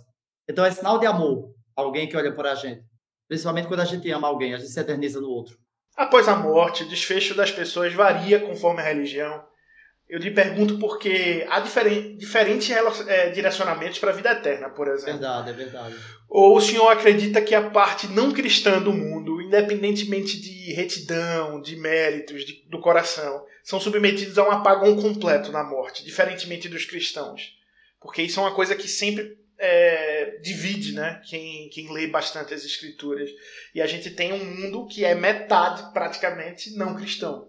[0.49, 2.81] Então é sinal de amor, alguém que olha por a gente.
[3.27, 5.55] Principalmente quando a gente ama alguém, a gente se eterniza no outro.
[5.95, 9.43] Após a morte, o desfecho das pessoas varia conforme a religião.
[10.07, 12.67] Eu lhe pergunto porque há diferen diferentes
[13.07, 15.19] é, direcionamentos para a vida eterna, por exemplo.
[15.19, 15.95] Verdade, é verdade.
[16.27, 21.75] Ou o senhor acredita que a parte não cristã do mundo, independentemente de retidão, de
[21.75, 27.55] méritos, de, do coração, são submetidos a um apagão completo na morte, diferentemente dos cristãos?
[28.01, 31.21] Porque isso é uma coisa que sempre é, divide né?
[31.25, 33.29] quem, quem lê bastante as escrituras.
[33.75, 37.47] E a gente tem um mundo que é metade, praticamente, não cristão.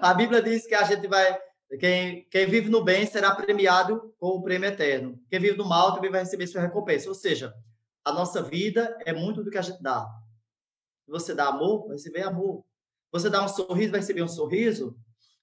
[0.00, 1.38] A Bíblia diz que a gente vai
[1.76, 5.20] quem, quem vive no bem será premiado com o prêmio eterno.
[5.28, 7.08] Quem vive no mal também vai receber sua recompensa.
[7.08, 7.52] Ou seja,
[8.04, 10.06] a nossa vida é muito do que a gente dá.
[11.06, 12.64] Você dá amor, vai receber amor.
[13.12, 14.96] Você dá um sorriso, vai receber um sorriso.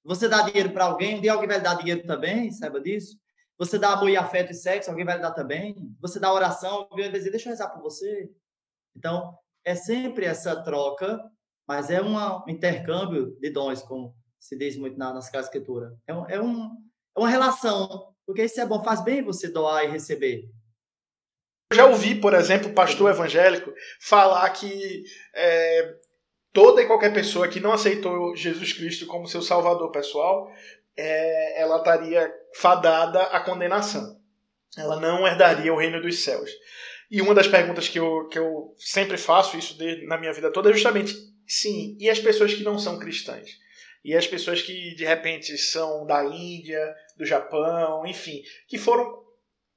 [0.03, 3.19] Você dá dinheiro para alguém, um dia alguém vai dar dinheiro também, saiba disso.
[3.57, 5.75] Você dá amor e afeto e sexo, alguém vai lhe dar também.
[6.01, 8.29] Você dá oração, alguém vai dizer, deixa eu rezar por você.
[8.95, 11.19] Então, é sempre essa troca,
[11.67, 12.15] mas é um
[12.47, 15.95] intercâmbio de dons, como se diz muito na, nas casas escritura.
[16.05, 16.65] É, um, é, um,
[17.15, 20.49] é uma relação, porque isso é bom, faz bem você doar e receber.
[21.71, 25.03] Eu já ouvi, por exemplo, pastor evangélico falar que
[25.33, 25.95] é,
[26.53, 30.51] toda e qualquer pessoa que não aceitou Jesus Cristo como seu salvador pessoal,
[30.95, 34.19] é, ela estaria fadada à condenação.
[34.77, 36.51] Ela não herdaria o reino dos céus.
[37.09, 40.51] E uma das perguntas que eu, que eu sempre faço isso de, na minha vida
[40.51, 41.15] toda é justamente,
[41.47, 43.63] sim, e as pessoas que não são cristãs?
[44.05, 49.25] e as pessoas que de repente são da Índia, do Japão, enfim, que foram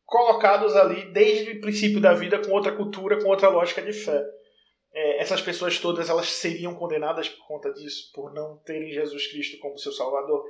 [0.04, 4.22] colocados ali desde o princípio da vida com outra cultura, com outra lógica de fé.
[4.92, 9.58] É, essas pessoas todas elas seriam condenadas por conta disso, por não terem Jesus Cristo
[9.60, 10.44] como seu Salvador.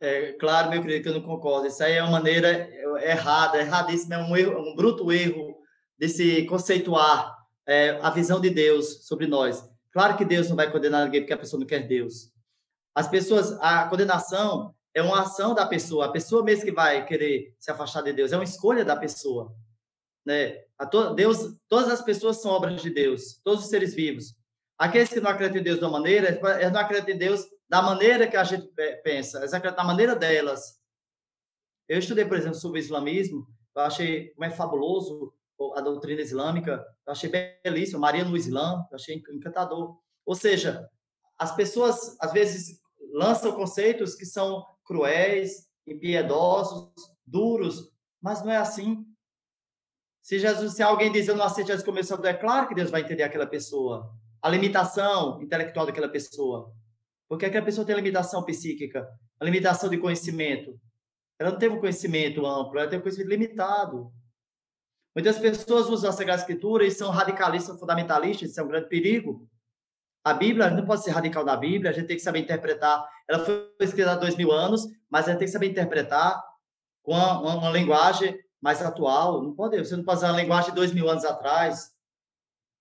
[0.00, 1.66] É, claro, meu querido, que eu não concordo.
[1.66, 2.70] Isso aí é uma maneira
[3.04, 5.58] errada, erradíssima, é um, erro, um bruto erro
[5.98, 7.36] de se conceituar
[7.66, 9.62] é, a visão de Deus sobre nós.
[9.92, 12.32] Claro que Deus não vai condenar ninguém porque a pessoa não quer Deus.
[12.94, 17.54] As pessoas, a condenação é uma ação da pessoa, a pessoa mesmo que vai querer
[17.58, 19.54] se afastar de Deus, é uma escolha da pessoa.
[20.24, 20.64] Né?
[20.90, 24.34] To, Deus, todas as pessoas são obras de Deus, todos os seres vivos.
[24.78, 28.26] Aqueles que não acreditam em Deus da maneira, eles não acreditam em Deus da maneira
[28.26, 28.66] que a gente
[29.04, 29.40] pensa,
[29.76, 30.80] na maneira delas.
[31.88, 33.46] Eu estudei, por exemplo, sobre o islamismo,
[33.76, 35.32] eu achei como é fabuloso
[35.76, 37.30] a doutrina islâmica, eu achei
[37.62, 39.96] belíssimo, Maria no Islã, eu achei encantador.
[40.26, 40.88] Ou seja,
[41.38, 42.80] as pessoas, às vezes,
[43.12, 46.92] lançam conceitos que são cruéis, impiedosos,
[47.24, 49.06] duros, mas não é assim.
[50.22, 52.90] Se Jesus, se alguém diz eu não aceito Jesus como meu é claro que Deus
[52.90, 54.12] vai entender aquela pessoa.
[54.42, 56.74] A limitação intelectual daquela pessoa.
[57.30, 59.08] Porque aquela pessoa tem limitação psíquica,
[59.38, 60.76] a limitação de conhecimento.
[61.38, 64.12] Ela não teve um conhecimento amplo, ela tem um conhecimento limitado.
[65.14, 69.48] Muitas pessoas usam a Sagrada Escritura e são radicalistas, fundamentalistas, isso é um grande perigo.
[70.24, 73.08] A Bíblia não pode ser radical da Bíblia, a gente tem que saber interpretar.
[73.28, 76.42] Ela foi escrita há dois mil anos, mas a gente tem que saber interpretar
[77.00, 79.40] com uma, uma, uma linguagem mais atual.
[79.40, 81.92] Não pode, você não pode usar uma linguagem de dois mil anos atrás.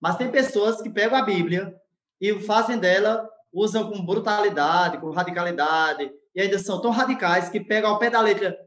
[0.02, 1.72] Mas tem pessoas que pegam a Bíblia
[2.20, 7.90] e fazem dela, usam com brutalidade, com radicalidade, e ainda são tão radicais que pegam
[7.90, 8.58] ao pé da letra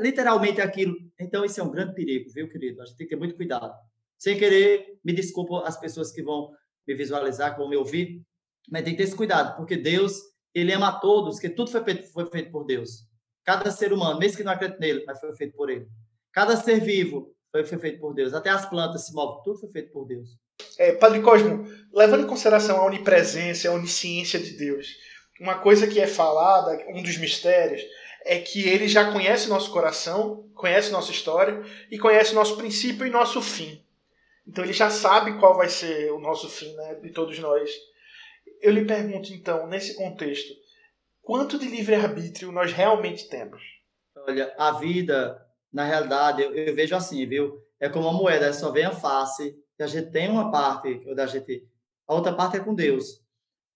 [0.00, 0.96] literalmente aquilo.
[1.20, 2.80] Então, isso é um grande perigo, viu, querido?
[2.80, 3.72] A gente tem que ter muito cuidado.
[4.18, 6.50] Sem querer, me desculpo as pessoas que vão
[6.86, 8.22] me visualizar, que vão me ouvir,
[8.70, 10.20] mas tem que ter esse cuidado, porque Deus,
[10.54, 13.06] ele ama a todos, que tudo foi feito, foi feito por Deus.
[13.44, 15.86] Cada ser humano, mesmo que não acredite nele, mas foi feito por ele.
[16.32, 18.34] Cada ser vivo foi feito por Deus.
[18.34, 20.36] Até as plantas se movem, tudo foi feito por Deus.
[20.78, 24.86] É, Padre Cosmo, levando em consideração a onipresença, a onisciência de Deus,
[25.40, 27.82] uma coisa que é falada, um dos mistérios,
[28.24, 33.10] é que ele já conhece nosso coração, conhece nossa história e conhece nosso princípio e
[33.10, 33.82] nosso fim.
[34.46, 37.70] Então ele já sabe qual vai ser o nosso fim, né, de todos nós.
[38.60, 40.52] Eu lhe pergunto então, nesse contexto,
[41.22, 43.62] quanto de livre-arbítrio nós realmente temos?
[44.16, 45.40] Olha, a vida,
[45.72, 47.62] na realidade, eu, eu, vejo assim, viu?
[47.78, 51.26] É como uma moeda, só vem a face, e a gente tem uma parte, da
[51.26, 51.68] gente,
[52.06, 53.22] a outra parte é com Deus.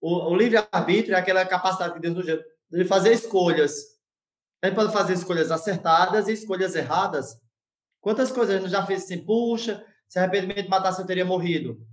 [0.01, 3.93] O, o livre-arbítrio é aquela capacidade que Deus nos deu de fazer escolhas
[4.67, 7.37] gente pode fazer escolhas acertadas e escolhas erradas.
[7.99, 11.85] Quantas coisas gente já fez assim, puxa, se arrependimento matar, eu teria morrido.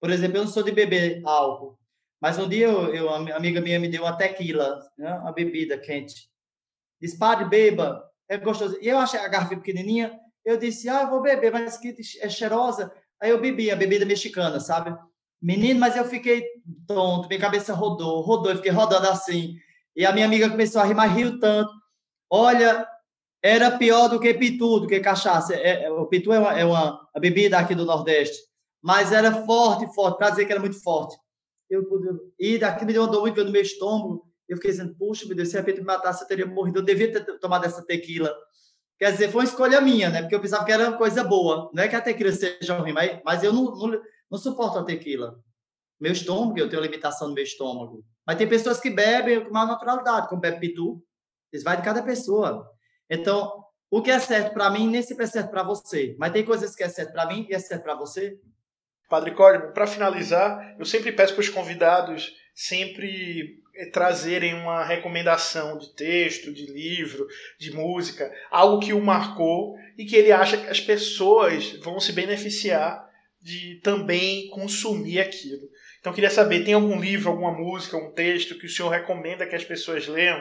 [0.00, 1.78] Por exemplo, eu não sou de beber álcool,
[2.20, 5.78] mas um dia eu, eu uma amiga minha me deu uma tequila, né, uma bebida
[5.78, 6.30] quente.
[7.00, 8.78] Disse, padre, beba, é gostoso.
[8.80, 12.28] E eu achei a garrafa pequenininha, eu disse, ah, eu vou beber, mas que é
[12.28, 12.92] cheirosa.
[13.20, 14.96] Aí eu bebi a bebida mexicana, sabe?
[15.40, 16.44] Menino, mas eu fiquei
[16.86, 19.56] tonto, minha cabeça rodou, rodou, eu fiquei rodando assim.
[19.94, 21.70] E a minha amiga começou a rir, mas riu tanto.
[22.30, 22.86] Olha,
[23.42, 25.54] era pior do que pitu, do que cachaça.
[25.54, 28.36] É, é, o pitu é uma, é uma bebida aqui do Nordeste,
[28.82, 31.16] mas era forte, forte, para dizer que era muito forte.
[31.68, 31.82] Eu,
[32.38, 34.26] e daqui me deu uma dor muito no meu estômago.
[34.48, 36.78] Eu fiquei dizendo, puxa, meu Deus, se de repente me matasse, eu teria morrido.
[36.78, 38.32] Eu devia ter tomado essa tequila.
[38.98, 40.22] Quer dizer, foi uma escolha minha, né?
[40.22, 41.70] Porque eu pensava que era uma coisa boa.
[41.74, 44.84] Não é que a tequila seja ruim, mas, mas eu não, não, não suporto a
[44.84, 45.38] tequila.
[46.00, 48.04] Meu estômago, eu tenho limitação no meu estômago.
[48.26, 51.02] Mas tem pessoas que bebem com maior naturalidade, como bebe pitu.
[51.52, 52.70] Isso vai de cada pessoa.
[53.08, 56.16] Então, o que é certo para mim nem sempre é certo para você.
[56.18, 58.38] Mas tem coisas que é certo para mim e é certo para você.
[59.08, 63.62] Padre Código, para finalizar, eu sempre peço para os convidados sempre
[63.92, 67.26] trazerem uma recomendação de texto, de livro,
[67.58, 72.12] de música, algo que o marcou e que ele acha que as pessoas vão se
[72.12, 73.06] beneficiar
[73.40, 75.68] de também consumir aquilo.
[76.00, 79.54] Então, queria saber, tem algum livro, alguma música, um texto que o senhor recomenda que
[79.54, 80.40] as pessoas leiam?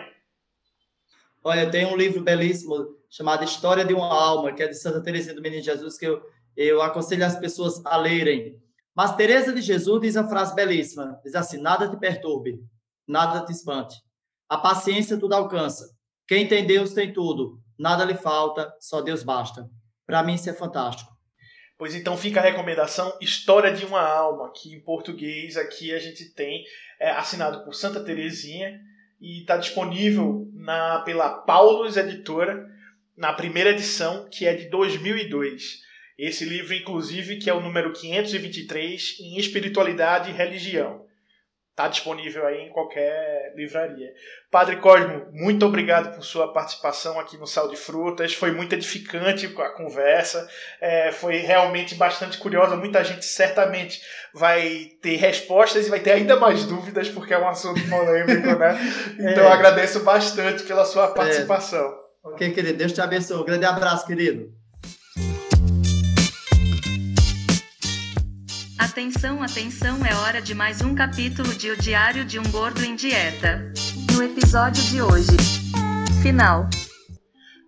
[1.43, 5.35] Olha, tem um livro belíssimo chamado História de uma Alma, que é de Santa Teresinha
[5.35, 6.21] do Menino Jesus, que eu,
[6.57, 8.59] eu aconselho as pessoas a lerem.
[8.95, 12.59] Mas Teresa de Jesus diz uma frase belíssima, diz assim, nada te perturbe,
[13.07, 13.95] nada te espante.
[14.49, 15.85] A paciência tudo alcança.
[16.27, 19.69] Quem tem Deus tem tudo, nada lhe falta, só Deus basta.
[20.05, 21.11] Para mim isso é fantástico.
[21.77, 26.33] Pois então fica a recomendação História de uma Alma, que em português aqui a gente
[26.33, 26.63] tem
[26.99, 28.79] é, assinado por Santa Teresinha,
[29.19, 32.65] e está disponível na, pela Paulus Editora,
[33.17, 35.81] na primeira edição, que é de 2002.
[36.17, 41.04] Esse livro, inclusive, que é o número 523, em Espiritualidade e Religião.
[41.75, 44.07] Está disponível aí em qualquer livraria.
[44.49, 48.33] Padre Cosmo, muito obrigado por sua participação aqui no Sal de Frutas.
[48.33, 50.47] Foi muito edificante a conversa.
[50.79, 52.77] É, foi realmente bastante curiosa.
[52.77, 54.01] Muita gente certamente
[54.33, 58.79] vai ter respostas e vai ter ainda mais dúvidas, porque é um assunto polêmico, né?
[59.19, 59.47] Então é.
[59.47, 61.85] eu agradeço bastante pela sua participação.
[62.25, 62.29] É.
[62.29, 62.77] Ok, querido.
[62.77, 63.41] Deus te abençoe.
[63.41, 64.49] Um grande abraço, querido.
[68.95, 72.95] Atenção, atenção, é hora de mais um capítulo de O Diário de um Gordo em
[72.95, 73.73] Dieta.
[74.15, 75.35] No episódio de hoje.
[76.23, 76.69] Final.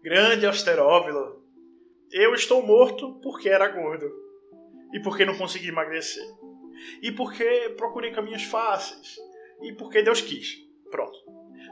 [0.02, 1.44] Grande austeróvilo.
[2.14, 4.10] Eu estou morto porque era gordo.
[4.94, 6.24] E porque não consegui emagrecer.
[7.02, 9.18] E porque procurei caminhos fáceis.
[9.62, 10.66] E porque Deus quis.
[10.90, 11.20] Pronto.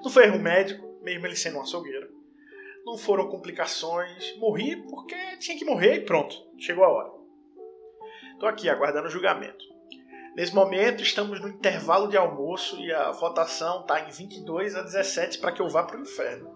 [0.04, 2.10] Não foi erro médico, mesmo ele sendo um açougueiro.
[2.86, 4.36] Não foram complicações.
[4.38, 6.36] Morri porque tinha que morrer e pronto.
[6.60, 7.25] Chegou a hora.
[8.36, 9.64] Estou aqui aguardando o julgamento.
[10.36, 15.38] Nesse momento, estamos no intervalo de almoço e a votação está em 22 a 17
[15.38, 16.54] para que eu vá para o inferno.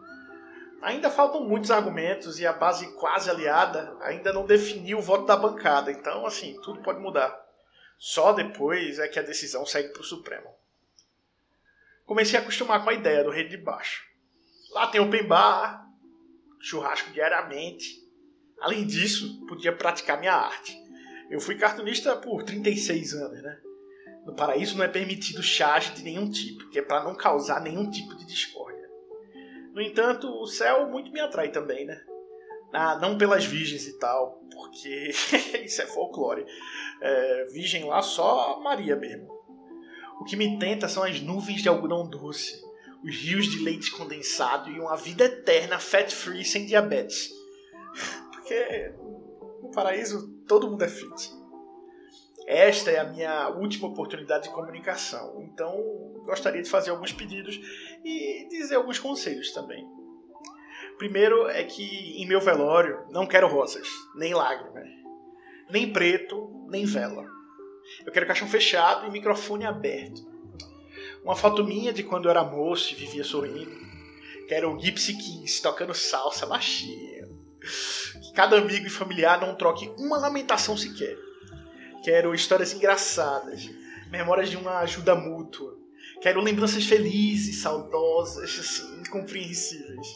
[0.81, 5.37] Ainda faltam muitos argumentos e a base quase aliada ainda não definiu o voto da
[5.37, 7.33] bancada, então, assim, tudo pode mudar.
[7.97, 10.49] Só depois é que a decisão segue para o Supremo.
[12.05, 14.03] Comecei a acostumar com a ideia do rei de baixo.
[14.71, 15.85] Lá tem open bar,
[16.59, 18.05] churrasco diariamente.
[18.59, 20.77] Além disso, podia praticar minha arte.
[21.29, 23.59] Eu fui cartunista por 36 anos, né?
[24.25, 27.89] No paraíso não é permitido charge de nenhum tipo, que é para não causar nenhum
[27.89, 28.89] tipo de discórdia.
[29.73, 32.01] No entanto, o céu muito me atrai também, né?
[32.73, 35.11] Ah, não pelas virgens e tal, porque
[35.63, 36.45] isso é folclore.
[37.01, 39.27] É, virgem lá só Maria mesmo.
[40.19, 42.61] O que me tenta são as nuvens de algodão doce,
[43.03, 47.31] os rios de leite condensado e uma vida eterna fat-free sem diabetes.
[48.33, 48.93] Porque
[49.61, 51.31] no paraíso todo mundo é fit.
[52.47, 55.71] Esta é a minha última oportunidade de comunicação, então
[56.25, 57.55] gostaria de fazer alguns pedidos
[58.03, 59.87] e dizer alguns conselhos também.
[60.97, 64.89] Primeiro é que em meu velório não quero rosas, nem lágrimas,
[65.69, 67.27] nem preto, nem vela.
[68.03, 70.27] Eu quero caixão fechado e microfone aberto.
[71.23, 73.87] Uma foto minha de quando eu era moço e vivia sorrindo.
[74.47, 77.18] Quero o Gypsy Kings tocando salsa baixinho
[77.59, 81.17] que cada amigo e familiar não troque uma lamentação sequer.
[82.03, 83.69] Quero histórias engraçadas,
[84.09, 85.77] memórias de uma ajuda mútua.
[86.21, 90.07] Quero lembranças felizes, saudosas, assim, incompreensíveis.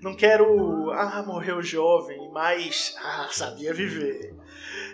[0.00, 4.34] Não quero, ah, morreu jovem, mas, ah, sabia viver.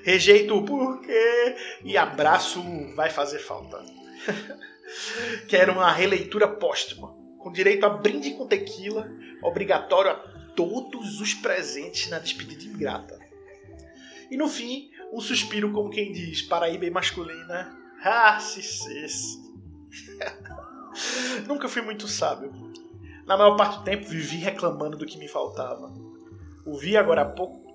[0.02, 2.62] Rejeito o porquê e abraço
[2.94, 3.84] vai fazer falta.
[5.48, 9.08] quero uma releitura póstuma, com direito a brinde com tequila,
[9.42, 13.20] obrigatório a todos os presentes na despedida ingrata.
[14.30, 19.46] E no fim, um suspiro como quem diz, paraíba masculina, ah, se cesse.
[21.46, 22.52] Nunca fui muito sábio.
[23.26, 25.92] Na maior parte do tempo vivi reclamando do que me faltava.
[26.64, 27.66] Ouvi agora há pouco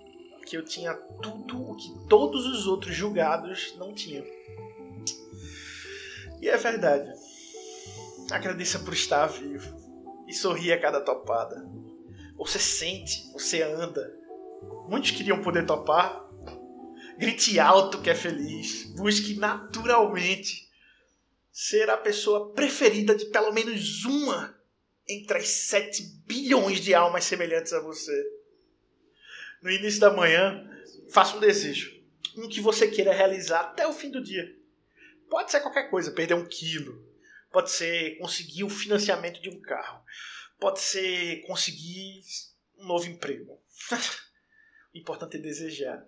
[0.45, 4.25] que eu tinha tudo o que todos os outros julgados não tinham.
[6.41, 7.11] E é verdade.
[8.31, 9.75] Agradeça por estar vivo
[10.27, 11.69] e sorri a cada topada.
[12.41, 14.17] Você sente, você anda.
[14.89, 16.27] Muitos queriam poder topar.
[17.15, 18.85] Grite alto que é feliz.
[18.95, 20.67] Busque naturalmente
[21.51, 24.59] ser a pessoa preferida de pelo menos uma
[25.07, 28.25] entre as 7 bilhões de almas semelhantes a você.
[29.61, 30.67] No início da manhã,
[31.11, 31.95] faça um desejo.
[32.35, 34.51] Um que você queira realizar até o fim do dia.
[35.29, 37.07] Pode ser qualquer coisa, perder um quilo.
[37.51, 40.01] Pode ser conseguir o financiamento de um carro
[40.61, 42.23] pode ser conseguir
[42.77, 43.59] um novo emprego.
[43.91, 43.97] o
[44.97, 46.07] importante é desejar.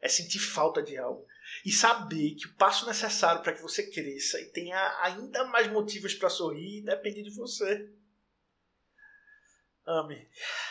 [0.00, 1.26] É sentir falta de algo.
[1.64, 6.12] E saber que o passo necessário para que você cresça e tenha ainda mais motivos
[6.12, 7.88] para sorrir depende de você.
[9.86, 10.28] Ame.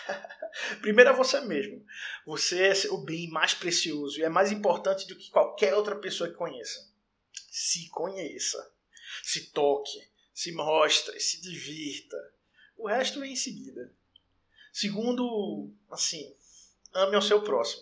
[0.82, 1.84] Primeiro é você mesmo.
[2.26, 6.30] Você é o bem mais precioso e é mais importante do que qualquer outra pessoa
[6.30, 6.92] que conheça.
[7.50, 8.74] Se conheça.
[9.24, 10.12] Se toque.
[10.34, 11.20] Se mostre.
[11.20, 12.18] Se divirta.
[12.84, 13.90] O resto vem em seguida.
[14.74, 16.36] Segundo, assim,
[16.94, 17.82] ame ao seu próximo.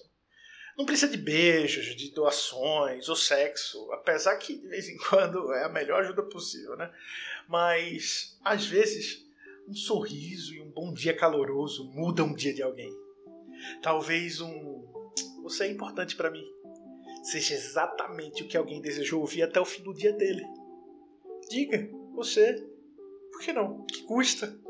[0.78, 5.64] Não precisa de beijos, de doações ou sexo, apesar que de vez em quando é
[5.64, 6.94] a melhor ajuda possível, né?
[7.48, 9.26] Mas às vezes
[9.68, 12.96] um sorriso e um bom dia caloroso mudam um dia de alguém.
[13.82, 14.88] Talvez um
[15.42, 16.46] você é importante para mim
[17.24, 20.46] seja exatamente o que alguém desejou ouvir até o fim do dia dele.
[21.50, 22.64] Diga, você.
[23.32, 23.84] Por que não?
[23.88, 24.62] Que custa?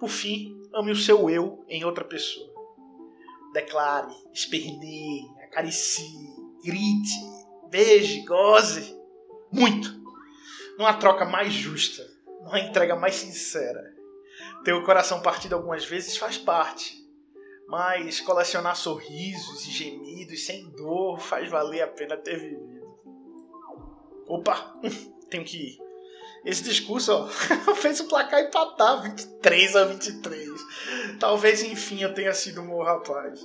[0.00, 2.50] Por fim, ame o seu eu em outra pessoa.
[3.52, 6.34] Declare, esperneie, acaricie,
[6.64, 7.12] grite,
[7.68, 8.98] beije, goze.
[9.52, 10.00] Muito.
[10.78, 12.02] Não há troca mais justa,
[12.42, 13.94] não há entrega mais sincera.
[14.64, 17.06] Ter o coração partido algumas vezes faz parte,
[17.68, 22.88] mas colecionar sorrisos e gemidos sem dor faz valer a pena ter vivido.
[24.26, 24.80] Opa,
[25.28, 25.89] tenho que ir.
[26.44, 27.26] Esse discurso ó,
[27.76, 30.48] fez o placar empatar 23 a 23.
[31.18, 33.40] Talvez, enfim, eu tenha sido um bom rapaz.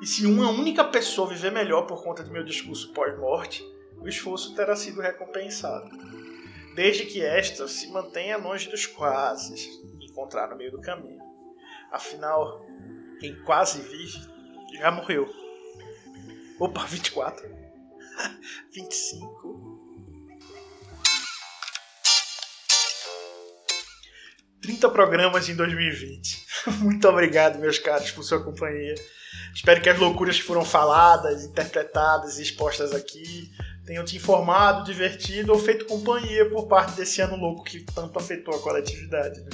[0.00, 3.64] E se uma única pessoa viver melhor por conta de meu discurso pós-morte,
[3.98, 5.90] o esforço terá sido recompensado.
[6.74, 9.54] Desde que esta se mantenha longe dos quase,
[9.98, 11.22] encontrar no meio do caminho.
[11.90, 12.66] Afinal,
[13.18, 14.20] quem quase vive
[14.78, 15.26] já morreu.
[16.60, 17.48] Opa, 24.
[18.72, 19.64] 25.
[24.66, 26.44] 30 programas em 2020.
[26.82, 28.96] Muito obrigado, meus caros, por sua companhia.
[29.54, 33.52] Espero que as loucuras que foram faladas, interpretadas e expostas aqui
[33.86, 38.54] tenham te informado, divertido ou feito companhia por parte desse ano louco que tanto afetou
[38.54, 39.40] a coletividade.
[39.40, 39.50] Né?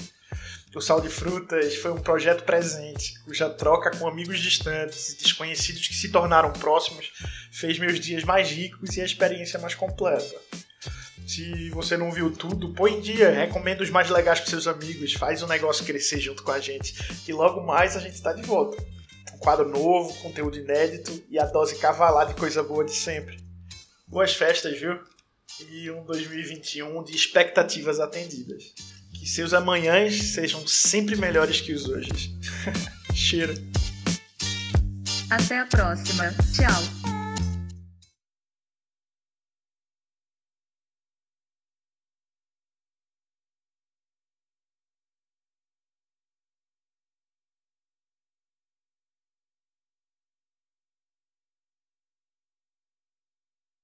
[0.74, 5.86] O Sal de Frutas foi um projeto presente, cuja troca com amigos distantes e desconhecidos
[5.86, 7.12] que se tornaram próximos
[7.50, 10.34] fez meus dias mais ricos e a experiência mais completa.
[11.26, 15.14] Se você não viu tudo, põe em dia, recomenda os mais legais para seus amigos,
[15.14, 16.94] faz o negócio crescer junto com a gente.
[17.26, 18.82] E logo mais a gente está de volta.
[19.34, 23.38] Um quadro novo, conteúdo inédito e a dose cavalar de coisa boa de sempre.
[24.06, 24.98] Boas festas, viu?
[25.70, 28.74] E um 2021 de expectativas atendidas.
[29.14, 32.10] Que seus amanhãs sejam sempre melhores que os hoje.
[33.14, 33.54] Cheiro.
[35.30, 36.34] Até a próxima.
[36.54, 37.01] Tchau.